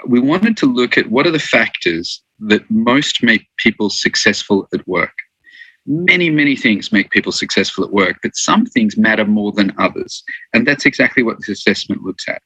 We 0.06 0.18
wanted 0.18 0.56
to 0.59 0.66
look 0.66 0.99
at 0.99 1.11
what 1.11 1.26
are 1.26 1.30
the 1.30 1.38
factors 1.38 2.23
that 2.40 2.68
most 2.71 3.23
make 3.23 3.47
people 3.59 3.90
successful 3.90 4.66
at 4.73 4.87
work 4.88 5.12
many, 5.87 6.30
many 6.30 6.56
things 6.56 6.92
make 6.92 7.11
people 7.11 7.32
successful 7.32 7.85
at 7.85 7.92
work, 7.92 8.18
but 8.23 8.37
some 8.37 8.66
things 8.66 8.97
matter 8.97 9.25
more 9.25 9.52
than 9.52 9.75
others. 9.78 10.23
And 10.52 10.66
that's 10.66 10.87
exactly 10.87 11.23
what 11.23 11.38
this 11.38 11.49
assessment 11.49 12.02
looks 12.02 12.28
at. 12.28 12.42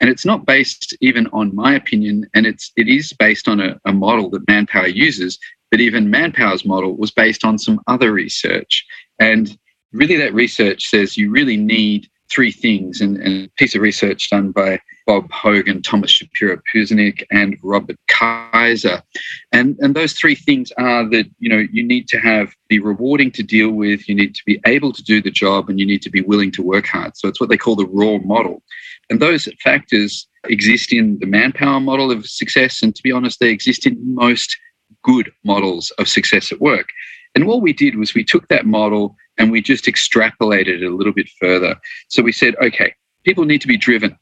And 0.00 0.08
it's 0.08 0.24
not 0.24 0.46
based 0.46 0.96
even 1.00 1.26
on 1.28 1.54
my 1.54 1.74
opinion, 1.74 2.28
and 2.32 2.46
it's 2.46 2.70
it 2.76 2.86
is 2.86 3.12
based 3.12 3.48
on 3.48 3.60
a, 3.60 3.76
a 3.84 3.92
model 3.92 4.30
that 4.30 4.46
Manpower 4.46 4.86
uses, 4.86 5.36
but 5.74 5.80
even 5.80 6.08
Manpower's 6.08 6.64
model 6.64 6.96
was 6.96 7.10
based 7.10 7.44
on 7.44 7.58
some 7.58 7.80
other 7.88 8.12
research. 8.12 8.86
And 9.18 9.58
really 9.90 10.14
that 10.14 10.32
research 10.32 10.88
says 10.88 11.16
you 11.16 11.32
really 11.32 11.56
need 11.56 12.06
three 12.30 12.52
things, 12.52 13.00
and, 13.00 13.16
and 13.16 13.46
a 13.46 13.50
piece 13.58 13.74
of 13.74 13.82
research 13.82 14.30
done 14.30 14.52
by 14.52 14.78
Bob 15.04 15.28
Hogan, 15.32 15.82
Thomas 15.82 16.12
Shapiro 16.12 16.60
Puzenik, 16.72 17.24
and 17.32 17.56
Robert 17.64 17.96
Kaiser. 18.06 19.02
And, 19.50 19.76
and 19.80 19.96
those 19.96 20.12
three 20.12 20.36
things 20.36 20.70
are 20.78 21.10
that, 21.10 21.26
you 21.40 21.48
know, 21.48 21.64
you 21.72 21.82
need 21.82 22.06
to 22.06 22.20
have 22.20 22.54
be 22.68 22.78
rewarding 22.78 23.32
to 23.32 23.42
deal 23.42 23.70
with, 23.70 24.08
you 24.08 24.14
need 24.14 24.36
to 24.36 24.42
be 24.46 24.60
able 24.66 24.92
to 24.92 25.02
do 25.02 25.20
the 25.20 25.32
job, 25.32 25.68
and 25.68 25.80
you 25.80 25.86
need 25.86 26.02
to 26.02 26.10
be 26.10 26.20
willing 26.20 26.52
to 26.52 26.62
work 26.62 26.86
hard. 26.86 27.16
So 27.16 27.26
it's 27.26 27.40
what 27.40 27.48
they 27.48 27.56
call 27.56 27.74
the 27.74 27.88
raw 27.88 28.18
model. 28.18 28.62
And 29.10 29.20
those 29.20 29.48
factors 29.60 30.28
exist 30.44 30.92
in 30.92 31.18
the 31.18 31.26
manpower 31.26 31.80
model 31.80 32.12
of 32.12 32.26
success. 32.26 32.80
And 32.80 32.94
to 32.94 33.02
be 33.02 33.10
honest, 33.10 33.40
they 33.40 33.50
exist 33.50 33.88
in 33.88 34.14
most 34.14 34.56
good 35.04 35.30
models 35.44 35.92
of 35.92 36.08
success 36.08 36.50
at 36.50 36.60
work. 36.60 36.88
And 37.36 37.46
what 37.46 37.62
we 37.62 37.72
did 37.72 37.96
was 37.96 38.14
we 38.14 38.24
took 38.24 38.48
that 38.48 38.66
model 38.66 39.16
and 39.38 39.52
we 39.52 39.60
just 39.60 39.84
extrapolated 39.84 40.82
it 40.82 40.84
a 40.84 40.94
little 40.94 41.12
bit 41.12 41.28
further. 41.40 41.76
So 42.08 42.22
we 42.22 42.32
said, 42.32 42.56
okay, 42.60 42.94
people 43.24 43.44
need 43.44 43.60
to 43.60 43.68
be 43.68 43.76
driven 43.76 44.18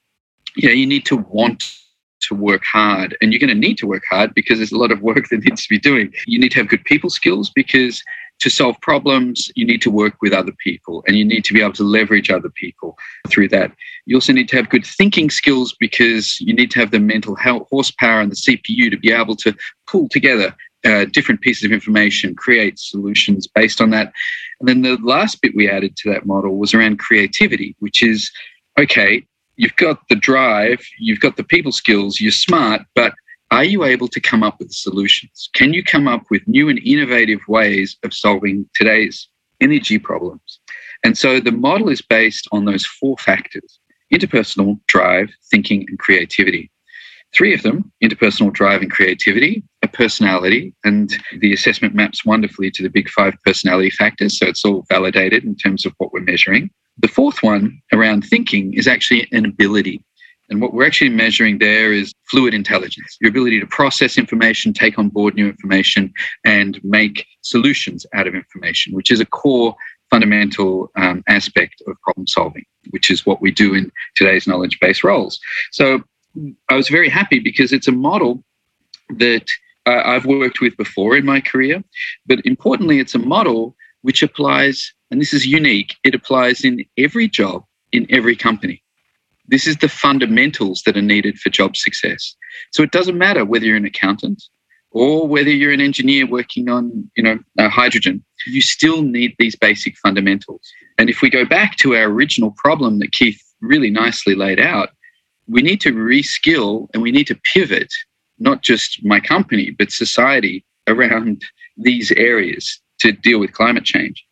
know, 0.61 0.71
you 0.71 0.87
need 0.87 1.07
to 1.07 1.17
want 1.17 1.75
to 2.23 2.35
work 2.35 2.63
hard 2.65 3.17
and 3.21 3.33
you're 3.33 3.41
going 3.41 3.49
to 3.49 3.55
need 3.55 3.77
to 3.79 3.87
work 3.87 4.05
hard 4.09 4.33
because 4.35 4.59
there's 4.59 4.73
a 4.73 4.79
lot 4.79 4.93
of 4.93 5.03
work 5.03 5.29
that 5.31 5.45
needs 5.45 5.63
to 5.63 5.69
be 5.69 5.79
doing. 5.79 6.13
You 6.27 6.39
need 6.39 6.53
to 6.53 6.59
have 6.59 6.69
good 6.69 6.85
people 6.85 7.11
skills 7.11 7.51
because 7.51 8.03
to 8.41 8.51
solve 8.51 8.81
problems, 8.81 9.51
you 9.55 9.65
need 9.65 9.83
to 9.83 9.91
work 9.91 10.15
with 10.21 10.33
other 10.33 10.53
people 10.65 11.05
and 11.07 11.17
you 11.17 11.25
need 11.25 11.45
to 11.45 11.55
be 11.55 11.61
able 11.61 11.75
to 11.75 11.85
leverage 11.85 12.31
other 12.31 12.51
people 12.51 12.97
through 13.29 13.49
that. 13.49 13.73
You 14.07 14.17
also 14.17 14.33
need 14.33 14.49
to 14.49 14.57
have 14.57 14.69
good 14.69 14.85
thinking 14.85 15.31
skills 15.31 15.75
because 15.79 16.41
you 16.41 16.53
need 16.53 16.71
to 16.73 16.81
have 16.81 16.91
the 16.91 16.99
mental 16.99 17.37
health 17.37 17.69
horsepower 17.71 18.21
and 18.21 18.33
the 18.33 18.37
CPU 18.37 18.91
to 18.91 18.97
be 18.97 19.13
able 19.13 19.37
to 19.37 19.55
pull 19.87 20.09
together 20.09 20.55
uh, 20.85 21.05
different 21.07 21.41
pieces 21.41 21.65
of 21.65 21.73
information, 21.73 22.35
create 22.35 22.79
solutions 22.79 23.47
based 23.47 23.81
on 23.81 23.91
that. 23.91 24.13
And 24.61 24.69
then 24.69 24.83
the 24.83 24.97
last 25.03 25.41
bit 25.41 25.55
we 25.55 25.69
added 25.69 25.97
to 25.99 26.11
that 26.11 26.27
model 26.27 26.57
was 26.57 26.75
around 26.75 26.99
creativity, 26.99 27.77
which 27.79 28.03
is 28.03 28.31
okay, 28.79 29.25
you've 29.57 29.77
got 29.77 30.01
the 30.09 30.17
drive, 30.17 30.81
you've 30.99 31.21
got 31.21 31.37
the 31.37 31.45
people 31.45 31.73
skills, 31.73 32.21
you're 32.21 32.33
smart, 32.33 32.83
but 32.95 33.15
are 33.51 33.65
you 33.65 33.85
able 33.85 34.09
to 34.09 34.21
come 34.21 34.43
up 34.43 34.59
with 34.59 34.73
solutions? 34.73 35.51
Can 35.53 35.75
you 35.75 35.85
come 35.85 36.09
up 36.09 36.25
with 36.31 36.47
new 36.49 36.71
and 36.71 36.79
innovative 36.85 37.41
ways 37.49 37.99
of 38.03 38.15
solving 38.15 38.67
today's 38.75 39.29
energy 39.61 39.99
problems? 39.99 40.59
And 41.05 41.19
so 41.19 41.39
the 41.39 41.53
model 41.53 41.91
is 41.91 42.01
based 42.01 42.49
on 42.51 42.65
those 42.65 42.87
four 42.87 43.19
factors 43.19 43.79
interpersonal, 44.13 44.81
drive, 44.89 45.31
thinking, 45.51 45.87
and 45.89 45.99
creativity. 45.99 46.71
Three 47.35 47.55
of 47.55 47.63
them 47.63 47.91
interpersonal 48.03 48.53
drive 48.53 48.83
and 48.83 48.91
creativity, 48.91 49.63
a 49.83 49.89
personality, 49.89 50.75
and 50.85 51.13
the 51.39 51.53
assessment 51.53 51.95
maps 51.95 52.25
wonderfully 52.25 52.71
to 52.73 52.83
the 52.83 52.91
big 52.91 53.09
five 53.09 53.35
personality 53.45 53.91
factors. 53.91 54.39
So 54.39 54.47
it's 54.47 54.65
all 54.65 54.85
validated 54.89 55.45
in 55.45 55.57
terms 55.57 55.87
of 55.87 55.95
what 55.99 56.13
we're 56.13 56.21
measuring. 56.21 56.71
The 56.99 57.09
fourth 57.09 57.43
one 57.43 57.81
around 57.93 58.23
thinking 58.23 58.75
is 58.75 58.87
actually 58.87 59.27
an 59.33 59.47
ability. 59.47 60.05
And 60.51 60.61
what 60.61 60.75
we're 60.75 60.87
actually 60.87 61.09
measuring 61.09 61.59
there 61.59 61.95
is 61.95 62.13
fluid 62.31 62.53
intelligence, 62.53 63.17
your 63.23 63.31
ability 63.31 63.61
to 63.61 63.67
process 63.67 64.19
information, 64.19 64.75
take 64.75 64.99
on 64.99 65.09
board 65.09 65.35
new 65.35 65.49
information, 65.49 66.13
and 66.45 66.79
make 66.85 67.27
solutions 67.41 68.05
out 68.13 68.27
of 68.27 68.35
information, 68.35 68.95
which 68.95 69.11
is 69.11 69.21
a 69.21 69.25
core 69.25 69.75
fundamental 70.11 70.91
um, 70.97 71.25
aspect 71.27 71.83
of 71.87 71.97
problem 72.03 72.27
solving, 72.27 72.65
which 72.91 73.11
is 73.11 73.25
what 73.25 73.41
we 73.41 73.51
do 73.51 73.73
in 73.73 73.91
today's 74.15 74.47
knowledge 74.47 74.79
based 74.79 75.03
roles. 75.03 75.41
So 75.71 76.03
I 76.69 76.77
was 76.77 76.89
very 76.89 77.09
happy 77.09 77.39
because 77.39 77.73
it's 77.73 77.89
a 77.89 77.93
model 77.93 78.43
that 79.17 79.47
uh, 79.87 80.03
I've 80.05 80.27
worked 80.27 80.61
with 80.61 80.77
before 80.77 81.17
in 81.17 81.25
my 81.25 81.41
career, 81.41 81.83
but 82.27 82.45
importantly, 82.47 82.99
it's 82.99 83.15
a 83.15 83.19
model 83.19 83.77
which 84.03 84.23
applies 84.23 84.93
and 85.13 85.21
this 85.21 85.35
is 85.35 85.47
unique, 85.47 85.97
it 86.05 86.15
applies 86.15 86.65
in 86.65 86.87
every 86.97 87.29
job, 87.29 87.65
in 87.93 88.07
every 88.09 88.35
company. 88.35 88.83
This 89.47 89.67
is 89.67 89.77
the 89.77 89.89
fundamentals 89.89 90.83
that 90.87 90.97
are 90.97 91.03
needed 91.03 91.39
for 91.39 91.51
job 91.51 91.77
success. 91.77 92.35
So 92.71 92.83
it 92.83 92.93
doesn't 92.93 93.19
matter 93.19 93.45
whether 93.45 93.67
you're 93.67 93.77
an 93.77 93.85
accountant 93.85 94.43
or 94.91 95.29
whether 95.29 95.51
you're 95.51 95.73
an 95.73 95.83
engineer 95.83 96.27
working 96.27 96.71
on, 96.71 97.11
you 97.15 97.23
know, 97.23 97.39
uh, 97.59 97.69
hydrogen. 97.69 98.25
You 98.47 98.63
still 98.63 99.03
need 99.03 99.35
these 99.39 99.55
basic 99.55 99.99
fundamentals. 99.99 100.63
And 100.97 101.11
if 101.11 101.21
we 101.21 101.29
go 101.29 101.45
back 101.45 101.77
to 101.79 101.95
our 101.95 102.05
original 102.05 102.53
problem 102.57 102.99
that 103.01 103.13
Keith 103.13 103.41
really 103.61 103.91
nicely 103.91 104.35
laid 104.35 104.61
out, 104.61 104.91
we 105.49 105.63
need 105.63 105.81
to 105.81 105.93
reskill 105.93 106.89
and 106.93 107.03
we 107.03 107.11
need 107.11 107.27
to 107.27 107.41
pivot 107.53 107.93
not 108.39 108.63
just 108.63 109.05
my 109.05 109.21
company 109.21 109.71
but 109.71 109.91
society 109.91 110.65
around 110.89 111.45
these 111.77 112.13
areas 112.13 112.81
to 112.99 113.13
deal 113.13 113.41
with 113.41 113.53
climate 113.53 113.85
change 113.85 114.25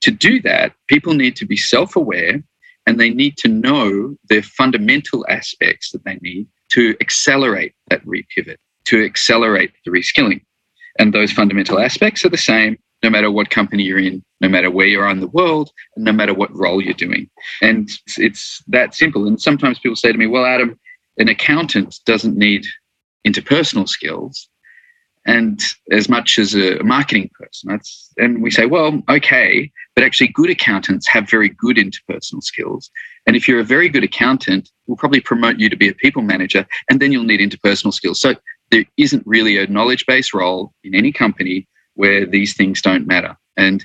to 0.00 0.10
do 0.10 0.40
that, 0.42 0.72
people 0.86 1.14
need 1.14 1.36
to 1.36 1.46
be 1.46 1.56
self 1.56 1.96
aware 1.96 2.42
and 2.86 2.98
they 2.98 3.10
need 3.10 3.36
to 3.38 3.48
know 3.48 4.16
the 4.28 4.40
fundamental 4.40 5.26
aspects 5.28 5.90
that 5.90 6.04
they 6.04 6.16
need 6.22 6.46
to 6.72 6.96
accelerate 7.00 7.74
that 7.90 8.04
repivot, 8.04 8.56
to 8.84 9.04
accelerate 9.04 9.72
the 9.84 9.90
reskilling. 9.90 10.40
And 10.98 11.12
those 11.12 11.32
fundamental 11.32 11.78
aspects 11.78 12.24
are 12.24 12.30
the 12.30 12.36
same 12.36 12.78
no 13.02 13.10
matter 13.10 13.30
what 13.30 13.50
company 13.50 13.84
you're 13.84 13.98
in, 13.98 14.24
no 14.40 14.48
matter 14.48 14.70
where 14.70 14.86
you 14.86 15.00
are 15.00 15.10
in 15.10 15.20
the 15.20 15.28
world, 15.28 15.70
and 15.96 16.04
no 16.04 16.12
matter 16.12 16.34
what 16.34 16.54
role 16.54 16.82
you're 16.82 16.94
doing. 16.94 17.28
And 17.62 17.90
it's 18.16 18.62
that 18.68 18.94
simple. 18.94 19.26
And 19.26 19.40
sometimes 19.40 19.78
people 19.78 19.96
say 19.96 20.12
to 20.12 20.18
me, 20.18 20.26
well, 20.26 20.44
Adam, 20.44 20.78
an 21.18 21.28
accountant 21.28 22.00
doesn't 22.06 22.36
need 22.36 22.64
interpersonal 23.26 23.88
skills 23.88 24.48
and 25.26 25.60
as 25.90 26.08
much 26.08 26.38
as 26.38 26.54
a 26.54 26.82
marketing 26.82 27.30
person. 27.38 27.70
That's, 27.70 28.10
and 28.16 28.42
we 28.42 28.50
say, 28.50 28.64
well, 28.64 29.02
okay, 29.10 29.70
but 29.94 30.02
actually, 30.02 30.28
good 30.28 30.48
accountants 30.48 31.06
have 31.08 31.28
very 31.28 31.50
good 31.50 31.76
interpersonal 31.76 32.42
skills. 32.42 32.90
And 33.26 33.36
if 33.36 33.46
you're 33.46 33.60
a 33.60 33.64
very 33.64 33.90
good 33.90 34.04
accountant, 34.04 34.70
we'll 34.86 34.96
probably 34.96 35.20
promote 35.20 35.58
you 35.58 35.68
to 35.68 35.76
be 35.76 35.88
a 35.88 35.94
people 35.94 36.22
manager, 36.22 36.66
and 36.88 37.00
then 37.00 37.12
you'll 37.12 37.24
need 37.24 37.40
interpersonal 37.40 37.92
skills. 37.92 38.20
So 38.20 38.36
there 38.70 38.84
isn't 38.96 39.22
really 39.26 39.58
a 39.58 39.66
knowledge 39.66 40.06
based 40.06 40.32
role 40.32 40.72
in 40.82 40.94
any 40.94 41.12
company 41.12 41.66
where 41.98 42.24
these 42.24 42.54
things 42.54 42.80
don't 42.80 43.08
matter. 43.08 43.36
And 43.56 43.84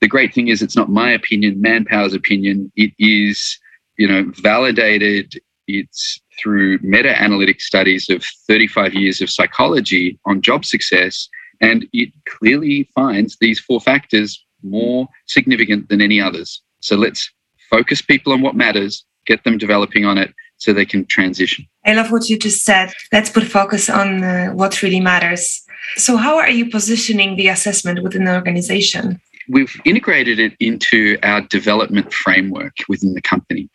the 0.00 0.08
great 0.08 0.34
thing 0.34 0.48
is, 0.48 0.62
it's 0.62 0.74
not 0.74 0.90
my 0.90 1.12
opinion, 1.12 1.62
Manpower's 1.62 2.12
opinion. 2.12 2.72
It 2.74 2.92
is, 2.98 3.56
you 3.96 4.08
know, 4.08 4.32
validated. 4.34 5.40
It's 5.68 6.20
through 6.40 6.80
meta 6.82 7.16
analytic 7.22 7.60
studies 7.60 8.10
of 8.10 8.24
35 8.48 8.94
years 8.94 9.20
of 9.20 9.30
psychology 9.30 10.18
on 10.24 10.42
job 10.42 10.64
success. 10.64 11.28
And 11.60 11.86
it 11.92 12.10
clearly 12.28 12.88
finds 12.96 13.38
these 13.40 13.60
four 13.60 13.80
factors 13.80 14.44
more 14.64 15.06
significant 15.26 15.88
than 15.88 16.00
any 16.00 16.20
others. 16.20 16.60
So 16.80 16.96
let's 16.96 17.30
focus 17.70 18.02
people 18.02 18.32
on 18.32 18.40
what 18.40 18.56
matters, 18.56 19.04
get 19.24 19.44
them 19.44 19.56
developing 19.56 20.04
on 20.04 20.18
it 20.18 20.34
so 20.56 20.72
they 20.72 20.84
can 20.84 21.06
transition. 21.06 21.64
I 21.86 21.94
love 21.94 22.10
what 22.10 22.28
you 22.28 22.36
just 22.36 22.64
said. 22.64 22.92
Let's 23.12 23.30
put 23.30 23.44
focus 23.44 23.88
on 23.88 24.24
uh, 24.24 24.48
what 24.50 24.82
really 24.82 25.00
matters. 25.00 25.62
So, 25.96 26.16
how 26.16 26.36
are 26.36 26.50
you 26.50 26.70
positioning 26.70 27.36
the 27.36 27.48
assessment 27.48 28.02
within 28.02 28.24
the 28.24 28.34
organization? 28.34 29.20
We've 29.48 29.74
integrated 29.84 30.38
it 30.38 30.54
into 30.60 31.18
our 31.22 31.40
development 31.40 32.12
framework 32.12 32.76
within 32.88 33.14
the 33.14 33.22
company. 33.22 33.68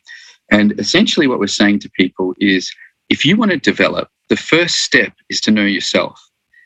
And 0.50 0.80
essentially, 0.80 1.28
what 1.28 1.40
we're 1.40 1.48
saying 1.48 1.80
to 1.80 1.90
people 1.90 2.34
is 2.40 2.72
if 3.10 3.26
you 3.26 3.36
want 3.36 3.52
to 3.52 3.58
develop, 3.58 4.10
the 4.30 4.38
first 4.38 4.78
step 4.78 5.14
is 5.30 5.42
to 5.42 5.52
know 5.52 5.64
yourself. 5.64 6.22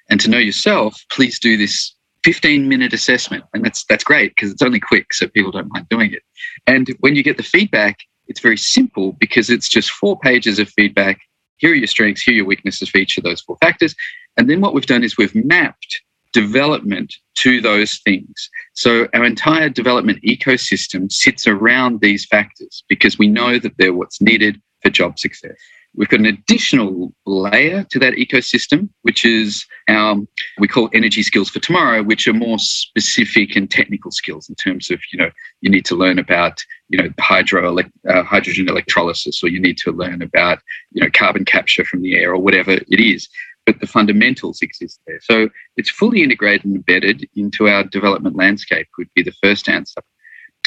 And 0.10 0.20
to 0.20 0.30
know 0.30 0.38
yourself, 0.38 1.02
please 1.12 1.40
do 1.40 1.56
this 1.58 1.96
15 2.24 2.68
minute 2.68 2.94
assessment. 2.94 3.44
And 3.54 3.64
that's, 3.64 3.86
that's 3.86 4.04
great 4.04 4.36
because 4.36 4.52
it's 4.52 4.62
only 4.62 4.80
quick, 4.80 5.14
so 5.14 5.28
people 5.28 5.52
don't 5.52 5.72
mind 5.72 5.88
doing 5.90 6.14
it. 6.14 6.24
And 6.68 6.88
when 7.00 7.16
you 7.16 7.24
get 7.24 7.38
the 7.38 7.44
feedback, 7.44 8.00
it's 8.28 8.40
very 8.40 8.58
simple 8.58 9.14
because 9.14 9.50
it's 9.50 9.70
just 9.70 9.90
four 9.90 10.20
pages 10.20 10.60
of 10.60 10.70
feedback. 10.70 11.20
Here 11.62 11.72
are 11.72 11.76
your 11.76 11.88
strengths, 11.88 12.24
here 12.24 12.34
are 12.34 12.38
your 12.38 12.46
weaknesses 12.46 12.90
for 12.90 12.98
each 12.98 13.18
of 13.18 13.24
those 13.24 13.40
four 13.42 13.56
factors. 13.62 13.96
And 14.36 14.50
then 14.50 14.62
what 14.62 14.74
we've 14.74 14.86
done 14.86 15.04
is 15.04 15.16
we've 15.16 15.36
mapped 15.36 16.02
development 16.34 17.14
to 17.36 17.62
those 17.62 18.00
things. 18.04 18.50
So 18.74 19.08
our 19.14 19.24
entire 19.24 19.70
development 19.70 20.24
ecosystem 20.24 21.12
sits 21.12 21.46
around 21.46 22.02
these 22.02 22.26
factors 22.26 22.84
because 22.90 23.20
we 23.20 23.28
know 23.28 23.60
that 23.60 23.74
they're 23.78 23.94
what's 23.94 24.22
needed 24.22 24.60
for 24.82 24.90
job 24.90 25.20
success. 25.20 25.56
We've 25.94 26.08
got 26.08 26.22
an 26.22 26.26
additional 26.26 27.14
layer 27.26 27.84
to 27.90 28.00
that 28.00 28.14
ecosystem, 28.14 28.88
which 29.02 29.26
is 29.26 29.66
our, 29.90 30.16
we 30.58 30.68
call 30.68 30.90
energy 30.94 31.22
skills 31.22 31.50
for 31.50 31.60
tomorrow, 31.60 32.02
which 32.02 32.28
are 32.28 32.34
more 32.34 32.60
specific 32.60 33.58
and 33.58 33.70
technical 33.70 34.12
skills 34.12 34.48
in 34.48 34.56
terms 34.56 34.90
of, 34.90 35.02
you 35.12 35.20
know, 35.20 35.30
you 35.60 35.70
need 35.70 35.86
to 35.86 35.96
learn 35.96 36.18
about, 36.18 36.64
you 36.88 36.98
know, 36.98 37.10
hydro, 37.20 37.78
uh, 37.78 38.24
hydrogen 38.24 38.70
electrolysis, 38.70 39.44
or 39.44 39.50
you 39.50 39.60
need 39.60 39.78
to 39.80 39.92
learn 39.92 40.22
about, 40.22 40.60
you 40.92 41.04
know, 41.04 41.10
carbon 41.14 41.44
capture 41.44 41.84
from 41.84 42.02
the 42.02 42.16
air 42.16 42.32
or 42.32 42.40
whatever 42.40 42.72
it 42.72 43.00
is. 43.00 43.28
But 43.66 43.80
the 43.82 43.88
fundamentals 43.88 44.62
exist 44.62 45.02
there. 45.06 45.20
So 45.22 45.50
it's 45.76 45.90
fully 45.90 46.24
integrated 46.24 46.66
and 46.66 46.78
embedded 46.78 47.28
into 47.36 47.68
our 47.68 47.84
development 47.84 48.36
landscape, 48.36 48.88
would 48.98 49.14
be 49.14 49.24
the 49.24 49.36
first 49.44 49.68
answer. 49.68 50.02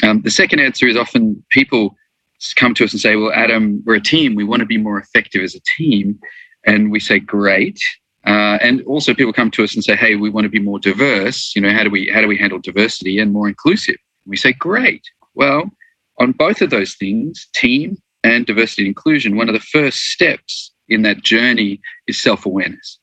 Um, 0.03 0.21
the 0.21 0.31
second 0.31 0.59
answer 0.59 0.87
is 0.87 0.97
often 0.97 1.43
people 1.49 1.95
come 2.55 2.73
to 2.75 2.83
us 2.83 2.91
and 2.91 3.01
say, 3.01 3.15
well, 3.15 3.31
Adam, 3.33 3.81
we're 3.85 3.95
a 3.95 4.01
team. 4.01 4.35
We 4.35 4.43
want 4.43 4.61
to 4.61 4.65
be 4.65 4.77
more 4.77 4.99
effective 4.99 5.43
as 5.43 5.55
a 5.55 5.61
team. 5.77 6.19
And 6.65 6.91
we 6.91 6.99
say, 6.99 7.19
great. 7.19 7.79
Uh, 8.25 8.57
and 8.61 8.81
also 8.83 9.13
people 9.13 9.33
come 9.33 9.51
to 9.51 9.63
us 9.63 9.75
and 9.75 9.83
say, 9.83 9.95
hey, 9.95 10.15
we 10.15 10.29
want 10.29 10.45
to 10.45 10.49
be 10.49 10.59
more 10.59 10.79
diverse. 10.79 11.55
You 11.55 11.61
know, 11.61 11.71
how 11.71 11.83
do 11.83 11.89
we 11.89 12.09
how 12.09 12.21
do 12.21 12.27
we 12.27 12.37
handle 12.37 12.59
diversity 12.59 13.19
and 13.19 13.31
more 13.31 13.47
inclusive? 13.47 13.97
We 14.25 14.37
say, 14.37 14.53
great. 14.53 15.03
Well, 15.35 15.69
on 16.19 16.31
both 16.31 16.61
of 16.61 16.71
those 16.71 16.95
things, 16.95 17.47
team 17.53 18.01
and 18.23 18.45
diversity 18.45 18.83
and 18.83 18.87
inclusion, 18.87 19.37
one 19.37 19.49
of 19.49 19.53
the 19.53 19.59
first 19.59 19.99
steps 19.99 20.71
in 20.87 21.03
that 21.03 21.21
journey 21.21 21.79
is 22.07 22.21
self-awareness. 22.21 22.99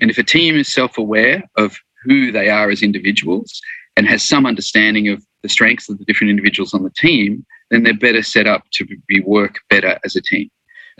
And 0.00 0.10
if 0.10 0.18
a 0.18 0.22
team 0.22 0.56
is 0.56 0.68
self-aware 0.68 1.42
of 1.56 1.78
who 2.04 2.32
they 2.32 2.48
are 2.48 2.70
as 2.70 2.82
individuals 2.82 3.60
and 3.96 4.06
has 4.06 4.22
some 4.22 4.46
understanding 4.46 5.08
of 5.08 5.22
the 5.42 5.48
strengths 5.48 5.88
of 5.88 5.98
the 5.98 6.04
different 6.04 6.30
individuals 6.30 6.72
on 6.72 6.84
the 6.84 6.90
team, 6.90 7.44
then 7.70 7.82
they're 7.82 7.94
better 7.94 8.22
set 8.22 8.46
up 8.46 8.64
to 8.72 8.86
be 9.06 9.20
work 9.20 9.58
better 9.68 9.98
as 10.04 10.16
a 10.16 10.22
team. 10.22 10.50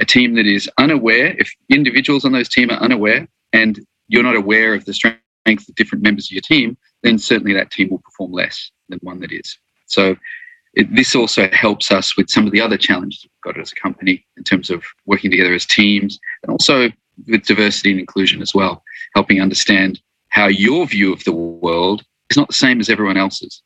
A 0.01 0.05
team 0.05 0.35
that 0.35 0.47
is 0.47 0.71
unaware, 0.79 1.35
if 1.39 1.51
individuals 1.71 2.25
on 2.25 2.33
those 2.33 2.49
team 2.49 2.71
are 2.71 2.79
unaware 2.79 3.27
and 3.53 3.81
you're 4.09 4.23
not 4.23 4.37
aware 4.37 4.75
of 4.75 4.85
the 4.85 4.95
strength 4.95 5.21
of 5.47 5.75
different 5.75 6.05
members 6.05 6.27
of 6.27 6.33
your 6.33 6.43
team, 6.43 6.77
then 7.03 7.19
certainly 7.19 7.55
that 7.55 7.71
team 7.71 7.89
will 7.91 7.99
perform 7.99 8.33
less 8.33 8.71
than 8.89 8.99
one 9.03 9.21
that 9.21 9.33
is. 9.33 9.59
So 9.87 10.17
it, 10.75 10.95
this 10.95 11.17
also 11.17 11.49
helps 11.53 11.91
us 11.91 12.17
with 12.17 12.31
some 12.31 12.47
of 12.47 12.53
the 12.53 12.61
other 12.61 12.77
challenges 12.77 13.25
we've 13.25 13.55
got 13.55 13.61
as 13.61 13.73
a 13.73 13.77
company 13.77 14.25
in 14.37 14.45
terms 14.45 14.71
of 14.71 14.85
working 15.07 15.31
together 15.31 15.55
as 15.55 15.67
teams 15.67 16.19
and 16.43 16.51
also 16.53 16.91
with 17.27 17.45
diversity 17.45 17.91
and 17.91 18.01
inclusion 18.01 18.41
as 18.41 18.55
well, 18.55 18.83
helping 19.15 19.41
understand 19.41 20.01
how 20.29 20.47
your 20.47 20.87
view 20.87 21.13
of 21.13 21.25
the 21.25 21.33
world 21.33 22.05
is 22.31 22.37
not 22.37 22.49
the 22.49 22.55
same 22.55 22.81
as 22.81 22.89
everyone 22.89 23.17
else's. 23.17 23.63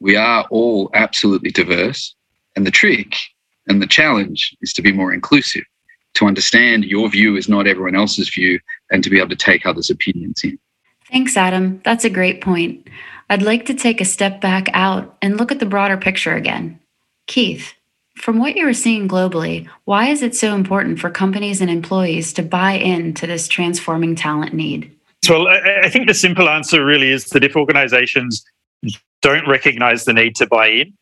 We 0.00 0.16
are 0.16 0.46
all 0.50 0.90
absolutely 0.94 1.50
diverse, 1.50 2.14
and 2.56 2.66
the 2.66 2.70
trick 2.70 3.16
and 3.66 3.80
the 3.80 3.86
challenge 3.86 4.56
is 4.60 4.72
to 4.74 4.82
be 4.82 4.92
more 4.92 5.12
inclusive, 5.12 5.64
to 6.14 6.26
understand 6.26 6.84
your 6.84 7.08
view 7.08 7.36
is 7.36 7.48
not 7.48 7.66
everyone 7.66 7.96
else's 7.96 8.28
view, 8.28 8.60
and 8.90 9.02
to 9.02 9.10
be 9.10 9.18
able 9.18 9.30
to 9.30 9.36
take 9.36 9.66
others' 9.66 9.90
opinions 9.90 10.42
in. 10.44 10.58
Thanks, 11.10 11.36
Adam. 11.36 11.80
That's 11.84 12.04
a 12.04 12.10
great 12.10 12.40
point. 12.40 12.88
I'd 13.30 13.42
like 13.42 13.66
to 13.66 13.74
take 13.74 14.00
a 14.00 14.04
step 14.04 14.40
back 14.40 14.68
out 14.74 15.16
and 15.22 15.38
look 15.38 15.50
at 15.50 15.58
the 15.58 15.66
broader 15.66 15.96
picture 15.96 16.34
again. 16.34 16.78
Keith, 17.26 17.72
from 18.16 18.38
what 18.38 18.54
you 18.54 18.68
are 18.68 18.74
seeing 18.74 19.08
globally, 19.08 19.68
why 19.84 20.08
is 20.08 20.22
it 20.22 20.34
so 20.36 20.54
important 20.54 21.00
for 21.00 21.10
companies 21.10 21.60
and 21.60 21.70
employees 21.70 22.32
to 22.34 22.42
buy 22.42 22.72
into 22.72 23.26
this 23.26 23.48
transforming 23.48 24.14
talent 24.14 24.54
need? 24.54 24.94
Well, 25.28 25.48
I 25.48 25.88
think 25.88 26.06
the 26.06 26.14
simple 26.14 26.48
answer 26.48 26.84
really 26.84 27.10
is 27.10 27.26
that 27.26 27.44
if 27.44 27.56
organizations 27.56 28.44
don't 29.22 29.48
recognize 29.48 30.04
the 30.04 30.12
need 30.12 30.36
to 30.36 30.46
buy 30.46 30.68
in, 30.68 30.92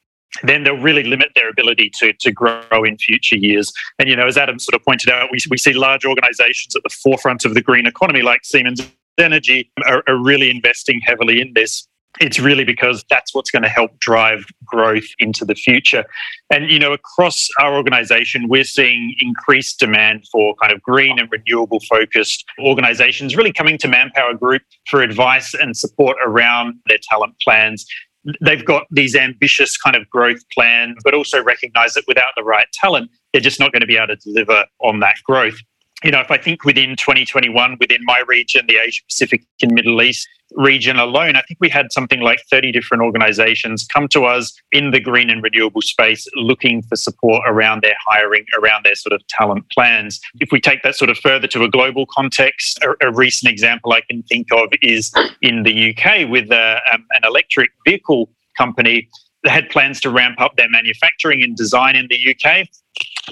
then 0.43 0.65
they'll 0.65 0.79
really 0.79 1.05
limit 1.05 1.29
their 1.35 1.49
ability 1.49 1.91
to, 1.99 2.13
to 2.15 2.33
grow 2.33 2.85
in 2.85 2.97
future 2.99 3.37
years. 3.37 3.73
And, 3.99 4.09
you 4.09 4.17
know, 4.17 4.27
as 4.27 4.37
Adam 4.37 4.59
sort 4.59 4.75
of 4.75 4.85
pointed 4.85 5.11
out, 5.11 5.31
we, 5.31 5.39
we 5.51 5.59
see 5.59 5.73
large 5.73 6.05
organizations 6.05 6.75
at 6.75 6.83
the 6.83 6.91
forefront 6.91 7.45
of 7.45 7.55
the 7.55 7.63
green 7.63 7.87
economy 7.87 8.23
like 8.23 8.45
Siemens 8.45 8.81
Energy 9.19 9.71
are, 9.87 10.03
are 10.09 10.17
really 10.17 10.51
investing 10.51 11.01
heavily 11.05 11.41
in 11.41 11.53
this 11.55 11.87
it's 12.21 12.39
really 12.39 12.65
because 12.65 13.05
that's 13.09 13.35
what's 13.35 13.51
going 13.51 13.63
to 13.63 13.69
help 13.69 13.99
drive 13.99 14.45
growth 14.65 15.07
into 15.19 15.45
the 15.45 15.55
future. 15.55 16.05
And, 16.53 16.71
you 16.71 16.79
know, 16.79 16.93
across 16.93 17.49
our 17.61 17.75
organization, 17.75 18.49
we're 18.49 18.65
seeing 18.65 19.15
increased 19.21 19.79
demand 19.81 20.27
for 20.31 20.55
kind 20.57 20.73
of 20.73 20.83
green 20.83 21.19
and 21.19 21.29
renewable 21.31 21.81
focused 21.89 22.45
organizations 22.61 23.37
really 23.37 23.53
coming 23.53 23.79
to 23.79 23.89
Manpower 23.89 24.35
Group 24.35 24.63
for 24.89 25.01
advice 25.01 25.55
and 25.55 25.77
support 25.77 26.17
around 26.25 26.75
their 26.87 26.99
talent 27.11 27.35
plans 27.43 27.87
they've 28.41 28.65
got 28.65 28.87
these 28.91 29.15
ambitious 29.15 29.77
kind 29.77 29.97
of 29.97 30.09
growth 30.11 30.41
plans, 30.51 30.97
but 31.05 31.15
also 31.15 31.43
recognize 31.43 31.95
that 31.95 32.05
without 32.07 32.33
the 32.37 32.45
right 32.45 32.67
talent, 32.73 33.11
they're 33.33 33.43
just 33.43 33.59
not 33.59 33.73
going 33.73 33.81
to 33.81 33.87
be 33.87 33.97
able 33.97 34.09
to 34.09 34.17
deliver 34.17 34.67
on 34.81 35.01
that 35.01 35.17
growth. 35.25 35.59
You 36.05 36.11
know, 36.11 36.21
if 36.21 36.31
I 36.31 36.39
think 36.39 36.65
within 36.65 36.97
2021, 36.97 37.77
within 37.79 38.05
my 38.05 38.23
region, 38.27 38.67
the 38.67 38.77
Asia 38.77 39.03
Pacific 39.09 39.45
and 39.63 39.73
Middle 39.73 40.03
East, 40.03 40.29
region 40.57 40.99
alone, 40.99 41.37
I 41.37 41.43
think 41.43 41.59
we 41.61 41.69
had 41.69 41.93
something 41.93 42.21
like 42.21 42.41
30 42.51 42.73
different 42.73 43.03
organizations 43.03 43.87
come 43.87 44.09
to 44.09 44.25
us 44.25 44.53
in 44.71 44.91
the 44.91 45.01
green 45.01 45.31
and 45.31 45.43
renewable 45.43 45.83
space 45.83 46.27
looking 46.35 46.83
for 46.83 46.97
support 46.97 47.43
around 47.47 47.83
their 47.83 47.95
hiring, 48.07 48.45
around 48.61 48.85
their 48.85 48.95
sort 48.95 49.13
of 49.13 49.27
talent 49.29 49.65
plans. 49.71 50.21
If 50.41 50.51
we 50.53 50.61
take 50.61 50.83
that 50.83 50.97
sort 50.97 51.11
of 51.11 51.19
further 51.19 51.47
to 51.49 51.63
a 51.63 51.69
global 51.69 52.07
context, 52.07 52.79
a, 52.83 53.09
a 53.09 53.13
recent 53.13 53.51
example 53.51 53.93
I 53.93 54.03
can 54.03 54.23
think 54.25 54.49
of 54.53 54.69
is 54.83 55.13
in 55.41 55.63
the 55.63 55.95
UK 55.97 56.29
with 56.29 56.51
uh, 56.51 56.81
um, 56.93 57.07
an 57.13 57.23
electric 57.25 57.71
vehicle 57.87 58.31
company 58.57 59.09
had 59.45 59.69
plans 59.71 60.01
to 60.01 60.11
ramp 60.11 60.41
up 60.41 60.57
their 60.57 60.69
manufacturing 60.69 61.43
and 61.43 61.57
design 61.57 61.97
in 61.97 62.07
the 62.09 62.35
UK, 62.35 62.69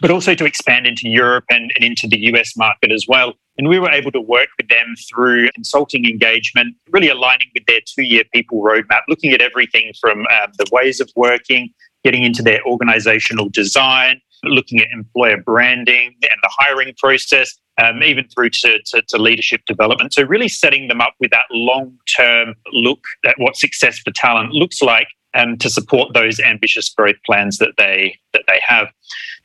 but 0.01 0.11
also 0.11 0.35
to 0.35 0.45
expand 0.45 0.87
into 0.87 1.09
Europe 1.09 1.45
and, 1.51 1.73
and 1.75 1.85
into 1.85 2.09
the 2.09 2.19
US 2.33 2.57
market 2.57 2.91
as 2.91 3.07
well. 3.09 3.35
And 3.59 3.69
we 3.69 3.79
were 3.79 3.91
able 3.91 4.11
to 4.13 4.21
work 4.21 4.49
with 4.57 4.69
them 4.69 4.95
through 5.09 5.51
consulting 5.53 6.07
engagement, 6.07 6.75
really 6.91 7.09
aligning 7.09 7.49
with 7.55 7.67
their 7.67 7.81
two 7.87 8.03
year 8.03 8.25
people 8.33 8.63
roadmap, 8.63 9.03
looking 9.09 9.33
at 9.33 9.43
everything 9.43 9.93
from 10.01 10.21
um, 10.21 10.53
the 10.59 10.67
ways 10.73 11.01
of 11.01 11.11
working, 11.15 11.71
getting 12.05 12.25
into 12.25 12.43
their 12.43 12.65
organizational 12.65 13.49
design, 13.51 14.21
looking 14.45 14.81
at 14.81 14.87
employer 14.93 15.37
branding 15.37 16.15
and 16.23 16.41
the 16.43 16.51
hiring 16.59 16.95
process, 16.99 17.55
um, 17.83 18.03
even 18.03 18.27
through 18.29 18.51
to, 18.51 18.79
to, 18.87 19.03
to, 19.09 19.19
leadership 19.19 19.61
development. 19.67 20.15
So, 20.15 20.23
really 20.23 20.49
setting 20.49 20.89
them 20.89 21.03
up 21.03 21.15
with 21.21 21.31
that 21.31 21.45
long 21.51 21.99
term 22.17 22.55
look 22.73 23.01
at 23.27 23.35
what 23.39 23.57
success 23.57 23.99
for 23.99 24.11
talent 24.13 24.53
looks 24.53 24.81
like 24.81 25.09
and 25.35 25.61
to 25.61 25.71
support 25.71 26.13
those 26.15 26.41
ambitious 26.41 26.89
growth 26.89 27.17
plans 27.25 27.59
that 27.59 27.75
they 27.79 28.19
that 28.33 28.43
they 28.49 28.61
have. 28.67 28.89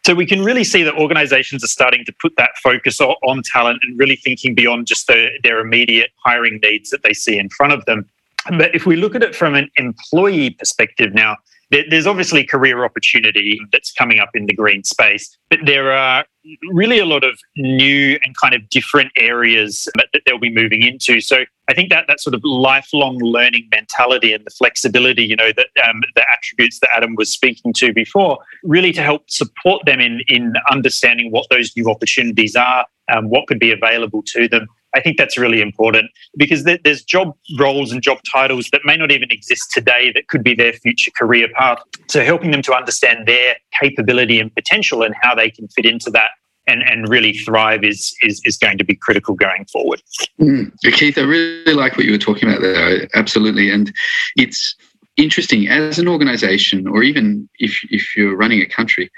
So 0.06 0.14
we 0.14 0.26
can 0.26 0.44
really 0.44 0.64
see 0.64 0.84
that 0.84 0.96
organizations 0.96 1.64
are 1.64 1.68
starting 1.68 2.06
to 2.06 2.14
put 2.22 2.36
that 2.38 2.52
focus 2.62 3.02
on 3.02 3.42
talent 3.52 3.80
and 3.84 3.98
really 3.98 4.16
thinking 4.16 4.54
beyond 4.54 4.86
just 4.86 5.08
the, 5.08 5.30
their 5.44 5.60
immediate 5.60 6.12
hiring 6.24 6.60
needs 6.62 6.92
that 6.92 7.02
they 7.04 7.14
see 7.14 7.40
in 7.40 7.50
front 7.50 7.74
of 7.74 7.84
them. 7.86 8.08
But 8.50 8.76
if 8.76 8.86
we 8.86 8.96
look 8.96 9.16
at 9.16 9.24
it 9.24 9.36
from 9.36 9.56
an 9.56 9.70
employee 9.78 10.52
perspective 10.52 11.16
now, 11.16 11.38
there's 11.72 12.08
obviously 12.08 12.46
career 12.46 12.86
opportunity 12.86 13.60
that's 13.72 13.92
coming 13.92 14.20
up 14.20 14.30
in 14.34 14.46
the 14.46 14.54
green 14.54 14.84
space, 14.84 15.38
but 15.50 15.60
there 15.66 15.92
are 15.92 16.26
really 16.72 17.00
a 17.00 17.06
lot 17.06 17.24
of 17.24 17.40
new 17.58 18.20
and 18.24 18.36
kind 18.40 18.54
of 18.54 18.68
different 18.70 19.12
areas 19.18 19.88
that, 19.96 20.08
they'll 20.26 20.40
be 20.40 20.54
moving 20.54 20.82
into. 20.82 21.22
So 21.22 21.46
I 21.70 21.74
think 21.74 21.90
that 21.90 22.06
that 22.08 22.20
sort 22.20 22.34
of 22.34 22.42
lifelong 22.44 23.18
learning 23.18 23.68
mentality 23.72 24.34
and 24.34 24.46
the 24.46 24.52
flexibility, 24.52 25.24
you 25.24 25.36
know, 25.36 25.52
that 25.56 25.68
um, 25.88 26.02
the 26.16 26.26
attributes 26.32 26.80
that 26.80 26.90
Adam 26.96 27.16
was 27.16 27.32
speaking 27.32 27.74
to 27.74 27.94
before, 27.94 28.40
really 28.64 28.92
to 28.94 29.02
help 29.02 29.30
support 29.30 29.86
them 29.86 30.00
in 30.00 30.22
in 30.28 30.54
understanding 30.72 31.32
what 31.32 31.48
those 31.50 31.76
new 31.76 31.90
opportunities 31.90 32.56
are, 32.56 32.86
um, 33.12 33.30
what 33.30 33.48
could 33.48 33.60
be 33.60 33.72
available 33.72 34.24
to 34.28 34.48
them, 34.48 34.68
I 34.96 35.02
think 35.02 35.18
that's 35.18 35.38
really 35.38 35.62
important 35.62 36.10
because 36.38 36.64
there's 36.64 37.04
job 37.04 37.36
roles 37.60 37.92
and 37.92 38.02
job 38.02 38.20
titles 38.32 38.70
that 38.72 38.82
may 38.86 38.96
not 38.96 39.12
even 39.12 39.30
exist 39.30 39.72
today 39.72 40.12
that 40.14 40.28
could 40.30 40.44
be 40.44 40.56
their 40.56 40.74
future 40.74 41.12
career 41.12 41.50
path. 41.54 41.80
So 42.08 42.24
helping 42.24 42.52
them 42.52 42.62
to 42.64 42.74
understand 42.74 43.28
their 43.28 43.56
capability 43.80 44.40
and 44.40 44.54
potential 44.56 45.04
and 45.04 45.14
how 45.22 45.36
they 45.36 45.50
can 45.52 45.68
fit 45.68 45.86
into 45.86 46.10
that 46.12 46.30
and, 46.68 46.82
and 46.84 47.10
really 47.10 47.34
thrive 47.34 47.84
is, 47.84 48.16
is, 48.22 48.42
is 48.46 48.58
going 48.58 48.78
to 48.78 48.84
be 48.86 48.96
critical 48.96 49.36
going 49.36 49.66
forward. 49.66 50.02
Mm. 50.40 50.72
Keith, 50.94 51.18
I 51.18 51.22
really 51.22 51.74
like 51.74 51.98
what 51.98 52.06
you 52.06 52.12
were 52.14 52.18
talking 52.18 52.50
about 52.50 52.62
there. 52.62 53.08
Absolutely. 53.14 53.70
And 53.70 53.94
it's 54.38 54.76
interesting 55.18 55.68
as 55.68 56.00
an 56.00 56.08
organization, 56.08 56.88
or 56.88 57.04
even 57.04 57.50
if, 57.60 57.80
if 57.90 58.16
you're 58.16 58.36
running 58.36 58.62
a 58.62 58.66
country, 58.66 59.12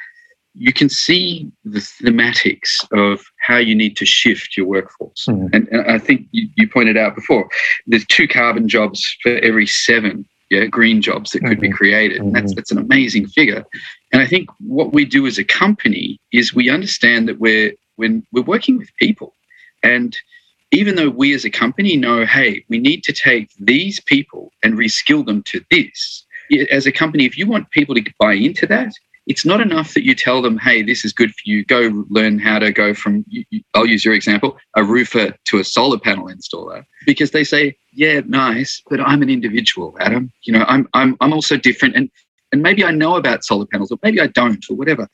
you 0.58 0.74
can 0.74 0.90
see 0.90 1.52
the 1.64 1.80
thematics 1.80 2.86
of 2.92 3.24
how 3.46 3.58
you 3.58 3.76
need 3.76 3.96
to 3.98 4.06
shift 4.06 4.58
your 4.58 4.66
workforce. 4.66 5.26
Mm. 5.28 5.50
And, 5.54 5.68
and, 5.70 5.92
I 5.92 6.00
think 6.00 6.28
you, 6.32 6.50
you, 6.56 6.68
pointed 6.68 6.98
out 6.98 7.16
before, 7.16 7.48
there's 7.86 8.06
two 8.06 8.28
carbon 8.28 8.68
jobs 8.68 9.06
for 9.22 9.38
every 9.38 9.68
seven 9.68 10.28
yeah, 10.50 10.66
green 10.66 11.02
jobs 11.02 11.32
that 11.32 11.42
could 11.42 11.58
mm-hmm. 11.58 11.62
be 11.62 11.72
created. 11.72 12.22
And 12.22 12.34
that's, 12.34 12.52
mm-hmm. 12.52 12.56
that's 12.56 12.72
an 12.72 12.78
amazing 12.78 13.28
figure. 13.28 13.66
And 14.14 14.22
I 14.22 14.26
think 14.26 14.50
what 14.60 14.94
we 14.94 15.06
do 15.06 15.28
as 15.28 15.38
a 15.38 15.44
company 15.44 16.20
is 16.32 16.54
we 16.54 16.70
understand 16.70 17.28
that 17.28 17.40
we're, 17.40 17.74
when 17.98 18.26
we're 18.32 18.44
working 18.44 18.78
with 18.78 18.90
people 18.98 19.34
and 19.84 20.18
even 20.72 20.96
though 20.96 21.10
we 21.10 21.34
as 21.34 21.46
a 21.46 21.50
company 21.50 21.96
know, 21.96 22.26
hey, 22.26 22.64
we 22.70 22.80
need 22.80 23.04
to 23.04 23.14
take 23.14 23.50
these 23.60 24.00
people 24.02 24.52
and 24.64 24.78
reskill 24.78 25.26
them 25.26 25.44
to 25.44 25.64
this, 25.72 26.26
as 26.72 26.86
a 26.86 26.92
company, 26.92 27.26
if 27.26 27.38
you 27.38 27.48
want 27.48 27.70
people 27.72 27.96
to 27.96 28.04
buy 28.20 28.34
into 28.34 28.66
that, 28.68 28.94
it's 29.28 29.46
not 29.46 29.60
enough 29.60 29.94
that 29.94 30.06
you 30.06 30.16
tell 30.16 30.42
them, 30.42 30.58
hey, 30.58 30.82
this 30.82 31.04
is 31.04 31.12
good 31.12 31.32
for 31.32 31.42
you. 31.44 31.66
Go 31.66 32.06
learn 32.10 32.40
how 32.40 32.60
to 32.60 32.72
go 32.72 32.94
from, 32.94 33.26
I'll 33.74 33.86
use 33.86 34.06
your 34.06 34.14
example, 34.14 34.58
a 34.76 34.84
roofer 34.84 35.34
to 35.46 35.60
a 35.60 35.64
solar 35.66 36.00
panel 36.00 36.28
installer. 36.28 36.86
Because 37.06 37.32
they 37.32 37.44
say, 37.44 37.78
yeah, 37.92 38.22
nice, 38.26 38.82
but 38.90 39.02
I'm 39.02 39.22
an 39.22 39.30
individual, 39.30 39.98
Adam. 40.00 40.32
You 40.44 40.54
know, 40.54 40.66
I'm, 40.68 40.88
I'm, 40.94 41.18
I'm 41.20 41.34
also 41.34 41.58
different. 41.58 41.96
And, 41.96 42.10
and 42.54 42.62
maybe 42.62 42.86
I 42.86 42.92
know 42.92 43.18
about 43.18 43.44
solar 43.44 43.66
panels, 43.66 43.92
or 43.92 43.98
maybe 44.02 44.22
I 44.22 44.28
don't, 44.28 44.64
or 44.70 44.78
whatever. 44.78 45.10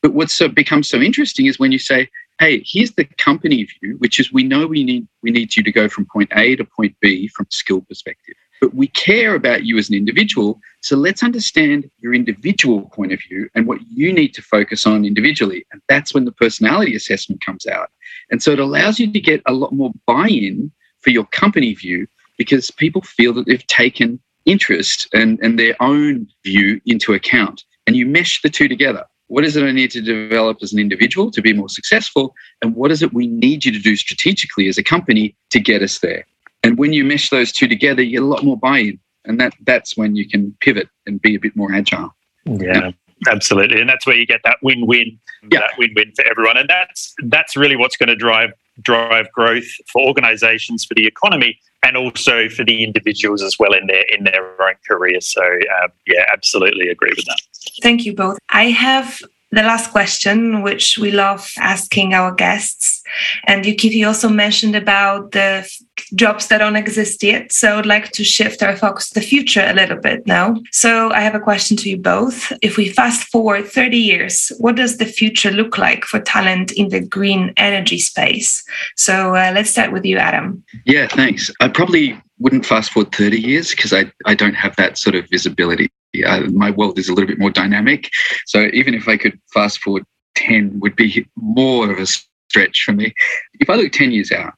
But 0.00 0.14
what's 0.14 0.32
so, 0.32 0.48
becomes 0.48 0.88
so 0.88 0.98
interesting 0.98 1.44
is 1.44 1.58
when 1.58 1.70
you 1.70 1.78
say, 1.78 2.08
hey, 2.40 2.62
here's 2.64 2.92
the 2.92 3.04
company 3.04 3.64
view, 3.64 3.96
which 3.98 4.18
is 4.18 4.32
we 4.32 4.44
know 4.44 4.66
we 4.66 4.82
need, 4.82 5.06
we 5.22 5.30
need 5.30 5.56
you 5.56 5.62
to 5.62 5.72
go 5.72 5.90
from 5.90 6.06
point 6.06 6.30
A 6.34 6.56
to 6.56 6.64
point 6.64 6.96
B 7.00 7.28
from 7.28 7.46
skill 7.50 7.82
perspective 7.82 8.34
but 8.60 8.74
we 8.74 8.88
care 8.88 9.34
about 9.34 9.64
you 9.64 9.78
as 9.78 9.88
an 9.88 9.94
individual. 9.94 10.60
So 10.80 10.96
let's 10.96 11.22
understand 11.22 11.90
your 11.98 12.14
individual 12.14 12.82
point 12.90 13.12
of 13.12 13.20
view 13.20 13.48
and 13.54 13.66
what 13.66 13.80
you 13.90 14.12
need 14.12 14.32
to 14.34 14.42
focus 14.42 14.86
on 14.86 15.04
individually. 15.04 15.66
And 15.72 15.82
that's 15.88 16.14
when 16.14 16.24
the 16.24 16.32
personality 16.32 16.94
assessment 16.94 17.44
comes 17.44 17.66
out. 17.66 17.90
And 18.30 18.42
so 18.42 18.52
it 18.52 18.60
allows 18.60 18.98
you 18.98 19.12
to 19.12 19.20
get 19.20 19.42
a 19.46 19.52
lot 19.52 19.72
more 19.72 19.92
buy 20.06 20.28
in 20.28 20.70
for 21.00 21.10
your 21.10 21.26
company 21.26 21.74
view 21.74 22.06
because 22.36 22.70
people 22.70 23.02
feel 23.02 23.32
that 23.34 23.46
they've 23.46 23.66
taken 23.66 24.20
interest 24.44 25.08
and, 25.12 25.38
and 25.42 25.58
their 25.58 25.74
own 25.80 26.28
view 26.44 26.80
into 26.86 27.12
account. 27.12 27.64
And 27.86 27.96
you 27.96 28.06
mesh 28.06 28.40
the 28.42 28.50
two 28.50 28.68
together. 28.68 29.04
What 29.26 29.44
is 29.44 29.56
it 29.56 29.64
I 29.64 29.72
need 29.72 29.90
to 29.90 30.00
develop 30.00 30.58
as 30.62 30.72
an 30.72 30.78
individual 30.78 31.30
to 31.32 31.42
be 31.42 31.52
more 31.52 31.68
successful? 31.68 32.34
And 32.62 32.74
what 32.74 32.90
is 32.90 33.02
it 33.02 33.12
we 33.12 33.26
need 33.26 33.64
you 33.64 33.72
to 33.72 33.78
do 33.78 33.94
strategically 33.94 34.68
as 34.68 34.78
a 34.78 34.82
company 34.82 35.36
to 35.50 35.60
get 35.60 35.82
us 35.82 35.98
there? 35.98 36.26
And 36.62 36.78
when 36.78 36.92
you 36.92 37.04
mesh 37.04 37.28
those 37.28 37.52
two 37.52 37.68
together, 37.68 38.02
you 38.02 38.12
get 38.12 38.22
a 38.22 38.26
lot 38.26 38.44
more 38.44 38.56
buy-in, 38.56 38.98
and 39.28 39.38
that 39.40 39.54
that's 39.64 39.96
when 39.96 40.16
you 40.16 40.28
can 40.28 40.56
pivot 40.60 40.88
and 41.06 41.22
be 41.22 41.36
a 41.36 41.38
bit 41.38 41.54
more 41.54 41.72
agile. 41.72 42.14
Yeah. 42.44 42.90
Absolutely, 43.28 43.80
and 43.80 43.88
that's 43.88 44.06
where 44.06 44.14
you 44.14 44.24
get 44.24 44.40
that 44.44 44.58
win-win, 44.62 45.18
yeah. 45.50 45.58
that 45.58 45.72
win-win 45.76 46.12
for 46.14 46.24
everyone, 46.30 46.56
and 46.56 46.68
that's 46.68 47.14
that's 47.24 47.56
really 47.56 47.74
what's 47.74 47.96
going 47.96 48.08
to 48.08 48.14
drive 48.14 48.52
drive 48.80 49.30
growth 49.32 49.66
for 49.92 50.06
organisations, 50.06 50.84
for 50.84 50.94
the 50.94 51.04
economy, 51.04 51.58
and 51.82 51.96
also 51.96 52.48
for 52.48 52.64
the 52.64 52.84
individuals 52.84 53.42
as 53.42 53.58
well 53.58 53.72
in 53.72 53.88
their 53.88 54.04
in 54.16 54.22
their 54.22 54.62
own 54.62 54.74
career. 54.86 55.20
So, 55.20 55.42
uh, 55.42 55.88
yeah, 56.06 56.26
absolutely 56.32 56.90
agree 56.90 57.10
with 57.16 57.24
that. 57.24 57.40
Thank 57.82 58.04
you 58.04 58.14
both. 58.14 58.38
I 58.50 58.70
have 58.70 59.20
the 59.50 59.62
last 59.62 59.90
question, 59.90 60.62
which 60.62 60.98
we 60.98 61.10
love 61.10 61.50
asking 61.58 62.12
our 62.12 62.32
guests. 62.32 63.02
And 63.46 63.64
you 63.64 63.74
Keith 63.74 64.06
also 64.06 64.28
mentioned 64.28 64.76
about 64.76 65.32
the 65.32 65.68
jobs 66.14 66.48
that 66.48 66.58
don't 66.58 66.76
exist 66.76 67.22
yet. 67.22 67.50
So 67.50 67.78
I'd 67.78 67.86
like 67.86 68.12
to 68.12 68.24
shift 68.24 68.62
our 68.62 68.76
focus 68.76 69.08
to 69.08 69.20
the 69.20 69.26
future 69.26 69.64
a 69.66 69.72
little 69.72 69.96
bit 69.96 70.26
now. 70.26 70.56
So 70.70 71.10
I 71.12 71.20
have 71.20 71.34
a 71.34 71.40
question 71.40 71.76
to 71.78 71.88
you 71.88 71.96
both. 71.96 72.52
If 72.60 72.76
we 72.76 72.90
fast 72.90 73.28
forward 73.28 73.66
30 73.66 73.96
years, 73.96 74.52
what 74.58 74.76
does 74.76 74.98
the 74.98 75.06
future 75.06 75.50
look 75.50 75.78
like 75.78 76.04
for 76.04 76.20
talent 76.20 76.72
in 76.72 76.90
the 76.90 77.00
green 77.00 77.54
energy 77.56 77.98
space? 77.98 78.62
So 78.96 79.34
uh, 79.34 79.52
let's 79.54 79.70
start 79.70 79.92
with 79.92 80.04
you, 80.04 80.18
Adam. 80.18 80.62
Yeah, 80.84 81.08
thanks. 81.08 81.50
I 81.60 81.68
probably 81.68 82.20
wouldn't 82.38 82.66
fast 82.66 82.92
forward 82.92 83.12
30 83.12 83.40
years 83.40 83.70
because 83.70 83.92
I, 83.92 84.12
I 84.26 84.34
don't 84.34 84.54
have 84.54 84.76
that 84.76 84.98
sort 84.98 85.16
of 85.16 85.28
visibility 85.30 85.90
uh, 86.26 86.40
my 86.52 86.70
world 86.70 86.98
is 86.98 87.08
a 87.08 87.12
little 87.12 87.28
bit 87.28 87.38
more 87.38 87.50
dynamic. 87.50 88.10
So 88.46 88.68
even 88.72 88.94
if 88.94 89.08
I 89.08 89.16
could 89.16 89.38
fast 89.52 89.80
forward 89.80 90.04
10 90.38 90.80
would 90.80 90.96
be 90.96 91.26
more 91.36 91.90
of 91.90 91.98
a 91.98 92.06
stretch 92.06 92.82
for 92.84 92.92
me. 92.92 93.12
If 93.60 93.68
I 93.68 93.74
look 93.74 93.92
10 93.92 94.12
years 94.12 94.32
out, 94.32 94.54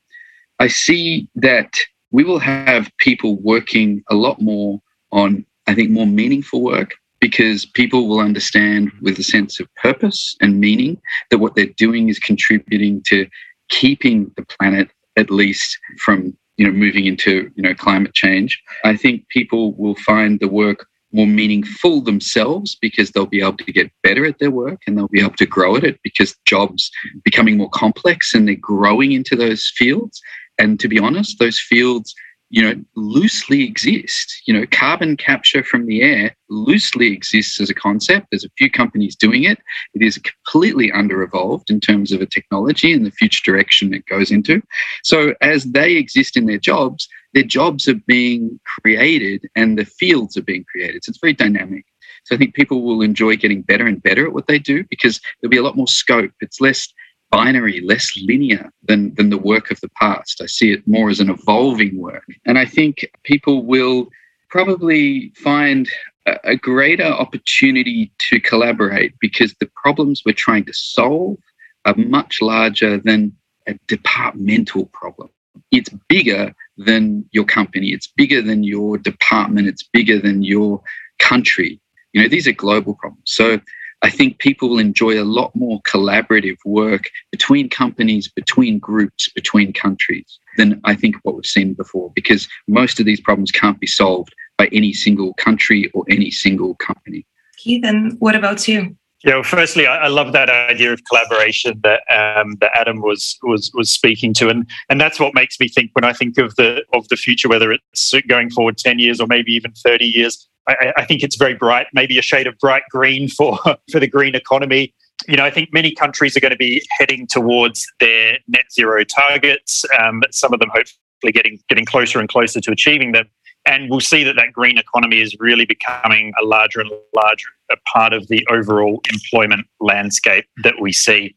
I 0.59 0.69
see 0.69 1.29
that 1.37 1.75
we 2.13 2.25
will 2.25 2.39
have 2.39 2.91
people 2.99 3.37
working 3.41 4.03
a 4.11 4.15
lot 4.15 4.41
more 4.41 4.81
on, 5.13 5.45
I 5.67 5.75
think, 5.75 5.91
more 5.91 6.07
meaningful 6.07 6.63
work 6.63 6.95
because 7.21 7.67
people 7.67 8.09
will 8.09 8.21
understand 8.21 8.91
with 9.01 9.19
a 9.19 9.23
sense 9.23 9.61
of 9.61 9.75
purpose 9.77 10.37
and 10.41 10.61
meaning 10.61 11.01
that 11.31 11.39
what 11.39 11.55
they're 11.55 11.67
doing 11.77 12.09
is 12.09 12.19
contributing 12.19 13.03
to 13.07 13.27
keeping 13.69 14.31
the 14.37 14.45
planet 14.45 14.91
at 15.17 15.31
least 15.31 15.79
from 15.99 16.37
you 16.57 16.67
know 16.67 16.73
moving 16.73 17.07
into 17.07 17.51
you 17.55 17.63
know 17.63 17.75
climate 17.75 18.15
change 18.15 18.61
i 18.85 18.97
think 18.97 19.27
people 19.29 19.75
will 19.75 19.95
find 19.97 20.41
the 20.41 20.49
work 20.49 20.87
more 21.13 21.27
meaningful 21.27 22.01
themselves 22.01 22.77
because 22.81 23.11
they'll 23.11 23.27
be 23.27 23.41
able 23.41 23.57
to 23.57 23.73
get 23.73 23.91
better 24.03 24.25
at 24.25 24.39
their 24.39 24.51
work 24.51 24.81
and 24.87 24.97
they'll 24.97 25.09
be 25.09 25.21
able 25.21 25.37
to 25.37 25.47
grow 25.47 25.77
at 25.77 25.85
it 25.85 25.99
because 26.03 26.37
jobs 26.47 26.91
becoming 27.25 27.57
more 27.57 27.71
complex 27.71 28.35
and 28.35 28.47
they're 28.47 28.55
growing 28.55 29.13
into 29.13 29.35
those 29.35 29.73
fields 29.77 30.21
and 30.59 30.79
to 30.79 30.89
be 30.89 30.99
honest 30.99 31.39
those 31.39 31.59
fields 31.59 32.15
you 32.51 32.63
know, 32.63 32.75
loosely 32.97 33.63
exist. 33.63 34.43
You 34.45 34.55
know, 34.55 34.67
carbon 34.73 35.17
capture 35.17 35.63
from 35.63 35.87
the 35.87 36.03
air 36.03 36.37
loosely 36.49 37.13
exists 37.13 37.61
as 37.61 37.71
a 37.71 37.75
concept. 37.75 38.27
There's 38.31 38.45
a 38.45 38.51
few 38.59 38.69
companies 38.69 39.15
doing 39.15 39.45
it. 39.45 39.59
It 39.95 40.03
is 40.03 40.19
completely 40.19 40.91
under 40.91 41.23
evolved 41.23 41.71
in 41.71 41.79
terms 41.79 42.11
of 42.11 42.21
a 42.21 42.27
technology 42.27 42.93
and 42.93 43.07
the 43.07 43.13
future 43.13 43.43
direction 43.45 43.95
it 43.95 44.05
goes 44.07 44.33
into. 44.33 44.61
So 45.05 45.35
as 45.41 45.65
they 45.65 45.93
exist 45.93 46.37
in 46.37 46.47
their 46.47 46.59
jobs, 46.59 47.09
their 47.33 47.43
jobs 47.43 47.89
are 47.89 48.01
being 48.07 48.59
created 48.65 49.49
and 49.55 49.79
the 49.79 49.85
fields 49.85 50.37
are 50.37 50.43
being 50.43 50.65
created. 50.65 51.05
So 51.05 51.11
it's 51.11 51.21
very 51.21 51.33
dynamic. 51.33 51.85
So 52.25 52.35
I 52.35 52.39
think 52.39 52.55
people 52.55 52.83
will 52.83 53.03
enjoy 53.03 53.37
getting 53.37 53.63
better 53.63 53.87
and 53.87 54.03
better 54.03 54.27
at 54.27 54.33
what 54.33 54.47
they 54.47 54.59
do 54.59 54.85
because 54.91 55.21
there'll 55.41 55.51
be 55.51 55.57
a 55.57 55.63
lot 55.63 55.77
more 55.77 55.87
scope. 55.87 56.33
It's 56.41 56.61
less 56.61 56.93
binary, 57.31 57.81
less 57.81 58.11
linear 58.17 58.71
than, 58.83 59.15
than 59.15 59.31
the 59.31 59.39
work 59.39 59.71
of 59.71 59.81
the 59.81 59.89
past. 59.91 60.41
I 60.43 60.47
see 60.47 60.73
it 60.73 60.87
more 60.87 61.11
as 61.11 61.21
an 61.21 61.31
evolving 61.31 61.97
work. 61.97 62.25
And 62.45 62.59
I 62.59 62.65
think 62.65 63.09
people 63.23 63.65
will 63.65 64.09
probably 64.51 65.33
find 65.37 65.89
a, 66.27 66.39
a 66.45 66.57
greater 66.57 67.05
opportunity 67.05 68.13
to 68.31 68.41
collaborate 68.41 69.15
because 69.21 69.55
the 69.55 69.71
problems 69.77 70.23
we're 70.27 70.33
trying 70.33 70.65
to 70.65 70.75
solve 70.75 71.37
are 71.85 71.95
much 71.97 72.43
larger 72.43 72.99
than 72.99 73.33
a 73.67 73.75
departmental 73.87 74.87
problem. 74.87 75.31
It's 75.71 75.91
bigger 76.09 76.55
than 76.77 77.25
your 77.33 77.45
company, 77.45 77.89
it's 77.93 78.07
bigger 78.07 78.43
than 78.43 78.65
your 78.65 78.99
department, 78.99 79.69
it's 79.69 79.83
bigger 79.93 80.19
than 80.19 80.43
your 80.43 80.83
country. 81.19 81.81
You 82.13 82.23
know, 82.23 82.29
these 82.29 82.49
are 82.49 82.53
global 82.53 82.95
problems. 82.95 83.23
So 83.27 83.61
I 84.03 84.11
think 84.11 84.39
people 84.39 84.71
will 84.71 84.79
enjoy 84.79 85.21
a 85.21 85.25
lot 85.25 85.55
more 85.55 85.81
collaborative 85.83 86.57
work 86.65 87.11
between 87.31 87.69
companies, 87.69 88.29
between 88.29 88.79
groups, 88.79 89.29
between 89.35 89.73
countries 89.73 90.39
than 90.57 90.81
I 90.85 90.95
think 90.95 91.17
what 91.23 91.35
we've 91.35 91.45
seen 91.45 91.75
before, 91.75 92.11
because 92.15 92.49
most 92.67 92.99
of 92.99 93.07
these 93.07 93.21
problems 93.21 93.51
can't 93.51 93.79
be 93.79 93.87
solved 93.87 94.35
by 94.57 94.69
any 94.73 94.93
single 94.93 95.35
country 95.35 95.91
or 95.93 96.05
any 96.09 96.31
single 96.31 96.77
company. 96.77 97.27
Keith, 97.59 97.85
and 97.85 98.19
what 98.21 98.35
about 98.35 98.67
you? 98.67 98.97
Yeah, 99.23 99.35
well, 99.35 99.43
firstly, 99.43 99.87
I, 99.87 100.05
I, 100.05 100.09
love 100.09 100.33
that 100.33 100.49
idea 100.49 100.95
of 100.95 101.05
collaboration 101.05 101.79
that 101.83 102.01
um, 102.11 102.57
that 102.61 102.71
Adam 102.75 103.03
was 103.03 103.37
was 103.43 103.71
was 103.75 103.91
speaking 103.91 104.33
to, 104.35 104.49
and 104.49 104.67
and 104.89 104.99
that's 104.99 105.21
what 105.21 105.35
makes 105.35 105.61
me 105.61 105.69
think 105.69 105.91
when 105.93 106.05
I 106.05 106.15
think 106.15 106.39
of 106.39 106.57
the 106.57 106.83
of 106.95 107.07
the 107.09 107.17
future, 107.17 107.49
whether 107.49 107.71
it's 107.71 108.15
going 108.29 108.49
forward 108.49 108.79
ten 108.79 108.99
years 108.99 109.21
or 109.21 109.27
maybe 109.27 109.53
even 109.53 109.73
thirty 109.73 110.07
years. 110.07 110.49
I, 110.67 110.93
I 110.97 111.05
think 111.05 111.23
it's 111.23 111.37
very 111.37 111.55
bright, 111.55 111.89
maybe 111.93 112.19
a 112.19 112.23
shade 112.23 112.47
of 112.47 112.57
bright 112.59 112.85
green 112.91 113.29
for 113.29 113.59
for 113.93 114.01
the 114.01 114.09
green 114.09 114.35
economy. 114.35 114.95
You 115.29 115.37
know, 115.37 115.45
I 115.45 115.51
think 115.51 115.71
many 115.71 115.93
countries 115.95 116.35
are 116.35 116.41
going 116.41 116.53
to 116.53 116.57
be 116.57 116.83
heading 116.99 117.27
towards 117.27 117.87
their 118.01 118.39
net 118.49 118.73
zero 118.73 119.05
targets. 119.05 119.85
Um, 119.99 120.23
some 120.31 120.55
of 120.55 120.61
them 120.61 120.71
hopefully 120.71 121.33
getting 121.33 121.59
getting 121.69 121.85
closer 121.85 122.21
and 122.21 122.29
closer 122.29 122.59
to 122.63 122.73
achieving 122.73 123.13
them. 123.13 123.29
And 123.67 123.91
we'll 123.91 124.01
see 124.01 124.25
that 124.25 124.37
that 124.37 124.55
green 124.55 124.79
economy 124.79 125.21
is 125.21 125.37
really 125.39 125.67
becoming 125.67 126.33
a 126.41 126.45
larger 126.45 126.81
and 126.81 126.91
larger 127.15 127.49
part 127.93 128.13
of 128.13 128.29
the 128.29 128.47
overall 128.51 129.01
employment 129.13 129.67
landscape 129.81 130.47
that 130.63 130.75
we 130.81 130.93
see. 130.93 131.35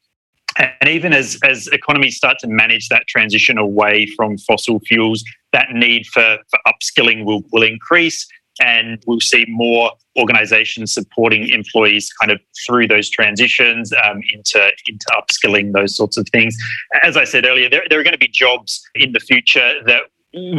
And 0.58 0.90
even 0.90 1.14
as, 1.14 1.40
as 1.44 1.68
economies 1.68 2.16
start 2.16 2.38
to 2.40 2.48
manage 2.48 2.90
that 2.90 3.08
transition 3.08 3.58
away 3.58 4.06
from 4.16 4.38
fossil 4.38 4.80
fuels, 4.82 5.24
that 5.52 5.72
need 5.72 6.06
for, 6.08 6.38
for 6.50 6.60
upskilling 6.68 7.26
will, 7.26 7.42
will 7.52 7.64
increase 7.64 8.28
and 8.62 9.02
we'll 9.08 9.20
see 9.20 9.46
more 9.48 9.92
organizations 10.18 10.94
supporting 10.94 11.50
employees 11.50 12.12
kind 12.22 12.32
of 12.32 12.40
through 12.66 12.88
those 12.88 13.10
transitions 13.10 13.92
um, 14.06 14.22
into 14.32 14.72
into 14.88 15.06
upskilling 15.12 15.74
those 15.74 15.96
sorts 15.96 16.18
of 16.18 16.28
things 16.32 16.56
as 17.02 17.18
i 17.18 17.24
said 17.24 17.46
earlier 17.46 17.70
there, 17.70 17.84
there 17.90 18.00
are 18.00 18.04
going 18.04 18.14
to 18.14 18.20
be 18.20 18.28
jobs 18.28 18.84
in 18.96 19.12
the 19.12 19.20
future 19.20 19.74
that 19.86 20.02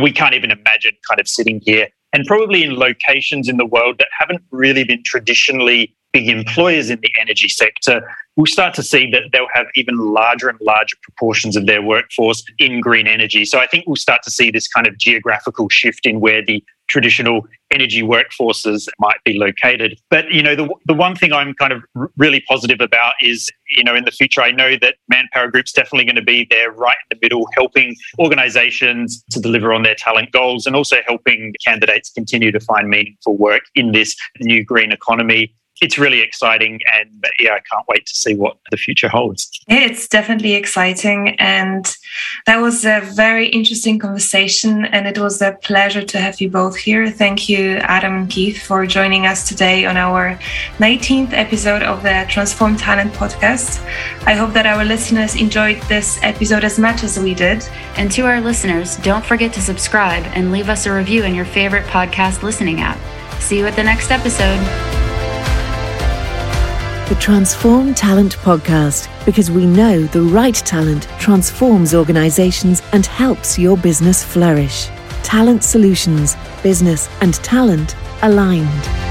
we 0.02 0.10
can't 0.12 0.34
even 0.34 0.50
imagine 0.50 0.92
kind 1.08 1.20
of 1.20 1.28
sitting 1.28 1.60
here 1.64 1.88
and 2.14 2.24
probably 2.26 2.62
in 2.62 2.76
locations 2.76 3.48
in 3.48 3.56
the 3.56 3.66
world 3.66 3.98
that 3.98 4.08
haven't 4.18 4.42
really 4.50 4.84
been 4.84 5.02
traditionally 5.04 5.94
big 6.12 6.28
employers 6.28 6.88
in 6.88 7.00
the 7.00 7.10
energy 7.20 7.48
sector, 7.48 8.08
we'll 8.36 8.46
start 8.46 8.72
to 8.72 8.84
see 8.84 9.10
that 9.10 9.24
they'll 9.32 9.48
have 9.52 9.66
even 9.74 9.96
larger 9.98 10.48
and 10.48 10.58
larger 10.62 10.96
proportions 11.02 11.56
of 11.56 11.66
their 11.66 11.82
workforce 11.82 12.44
in 12.58 12.80
green 12.80 13.08
energy. 13.08 13.44
So 13.44 13.58
I 13.58 13.66
think 13.66 13.86
we'll 13.88 13.96
start 13.96 14.22
to 14.22 14.30
see 14.30 14.52
this 14.52 14.68
kind 14.68 14.86
of 14.86 14.96
geographical 14.96 15.68
shift 15.68 16.06
in 16.06 16.20
where 16.20 16.44
the 16.44 16.62
traditional 16.94 17.44
energy 17.72 18.02
workforces 18.02 18.86
might 19.00 19.16
be 19.24 19.36
located. 19.36 19.98
But 20.10 20.30
you 20.30 20.44
know, 20.44 20.54
the 20.54 20.68
the 20.86 20.94
one 20.94 21.16
thing 21.16 21.32
I'm 21.32 21.52
kind 21.54 21.72
of 21.72 21.82
really 22.16 22.40
positive 22.48 22.80
about 22.80 23.14
is 23.20 23.50
you 23.68 23.82
know 23.82 23.96
in 23.96 24.04
the 24.04 24.12
future 24.12 24.40
I 24.40 24.52
know 24.52 24.76
that 24.80 24.94
Manpower 25.08 25.50
Group's 25.50 25.72
definitely 25.72 26.04
going 26.04 26.22
to 26.24 26.28
be 26.36 26.46
there 26.48 26.70
right 26.70 26.96
in 27.10 27.16
the 27.16 27.18
middle, 27.20 27.48
helping 27.52 27.96
organisations 28.20 29.24
to 29.32 29.40
deliver 29.40 29.74
on 29.74 29.82
their 29.82 29.96
talent 29.96 30.30
goals, 30.30 30.66
and 30.66 30.76
also 30.76 30.98
helping 31.04 31.52
candidates 31.66 32.10
continue 32.10 32.52
to 32.52 32.60
find 32.60 32.88
meaningful 32.88 33.36
work 33.36 33.62
in 33.74 33.90
this 33.90 34.14
new 34.40 34.64
green 34.64 34.92
economy 34.92 35.52
it's 35.80 35.98
really 35.98 36.20
exciting 36.20 36.80
and 36.96 37.24
yeah 37.40 37.52
i 37.52 37.60
can't 37.70 37.86
wait 37.88 38.06
to 38.06 38.14
see 38.14 38.34
what 38.34 38.56
the 38.70 38.76
future 38.76 39.08
holds. 39.08 39.50
Yeah 39.68 39.80
it's 39.80 40.08
definitely 40.08 40.54
exciting 40.54 41.36
and 41.38 41.84
that 42.46 42.60
was 42.60 42.84
a 42.84 43.00
very 43.14 43.48
interesting 43.48 43.98
conversation 43.98 44.84
and 44.86 45.06
it 45.06 45.18
was 45.18 45.42
a 45.42 45.52
pleasure 45.62 46.02
to 46.02 46.18
have 46.18 46.40
you 46.40 46.48
both 46.50 46.76
here. 46.76 47.10
Thank 47.10 47.48
you 47.48 47.76
adam 47.96 48.14
and 48.16 48.30
keith 48.30 48.62
for 48.62 48.86
joining 48.86 49.26
us 49.26 49.48
today 49.48 49.84
on 49.84 49.96
our 49.96 50.38
19th 50.78 51.32
episode 51.32 51.82
of 51.82 52.02
the 52.02 52.24
transform 52.28 52.76
talent 52.76 53.12
podcast. 53.12 53.84
I 54.26 54.34
hope 54.34 54.52
that 54.52 54.66
our 54.66 54.84
listeners 54.84 55.34
enjoyed 55.34 55.80
this 55.82 56.18
episode 56.22 56.64
as 56.64 56.78
much 56.78 57.02
as 57.02 57.18
we 57.18 57.34
did. 57.34 57.64
And 57.96 58.10
to 58.12 58.22
our 58.22 58.40
listeners 58.40 58.96
don't 58.98 59.24
forget 59.24 59.52
to 59.54 59.60
subscribe 59.60 60.24
and 60.34 60.52
leave 60.52 60.68
us 60.68 60.86
a 60.86 60.92
review 60.92 61.24
in 61.24 61.34
your 61.34 61.44
favorite 61.44 61.86
podcast 61.86 62.42
listening 62.42 62.80
app. 62.80 62.98
See 63.40 63.58
you 63.58 63.66
at 63.66 63.76
the 63.76 63.82
next 63.82 64.10
episode 64.10 64.93
the 67.08 67.14
Transform 67.16 67.92
Talent 67.92 68.36
podcast 68.38 69.08
because 69.26 69.50
we 69.50 69.66
know 69.66 70.04
the 70.04 70.22
right 70.22 70.54
talent 70.54 71.06
transforms 71.18 71.94
organizations 71.94 72.80
and 72.92 73.04
helps 73.04 73.58
your 73.58 73.76
business 73.76 74.24
flourish. 74.24 74.88
Talent 75.22 75.62
solutions, 75.64 76.34
business, 76.62 77.10
and 77.20 77.34
talent 77.34 77.94
aligned. 78.22 79.03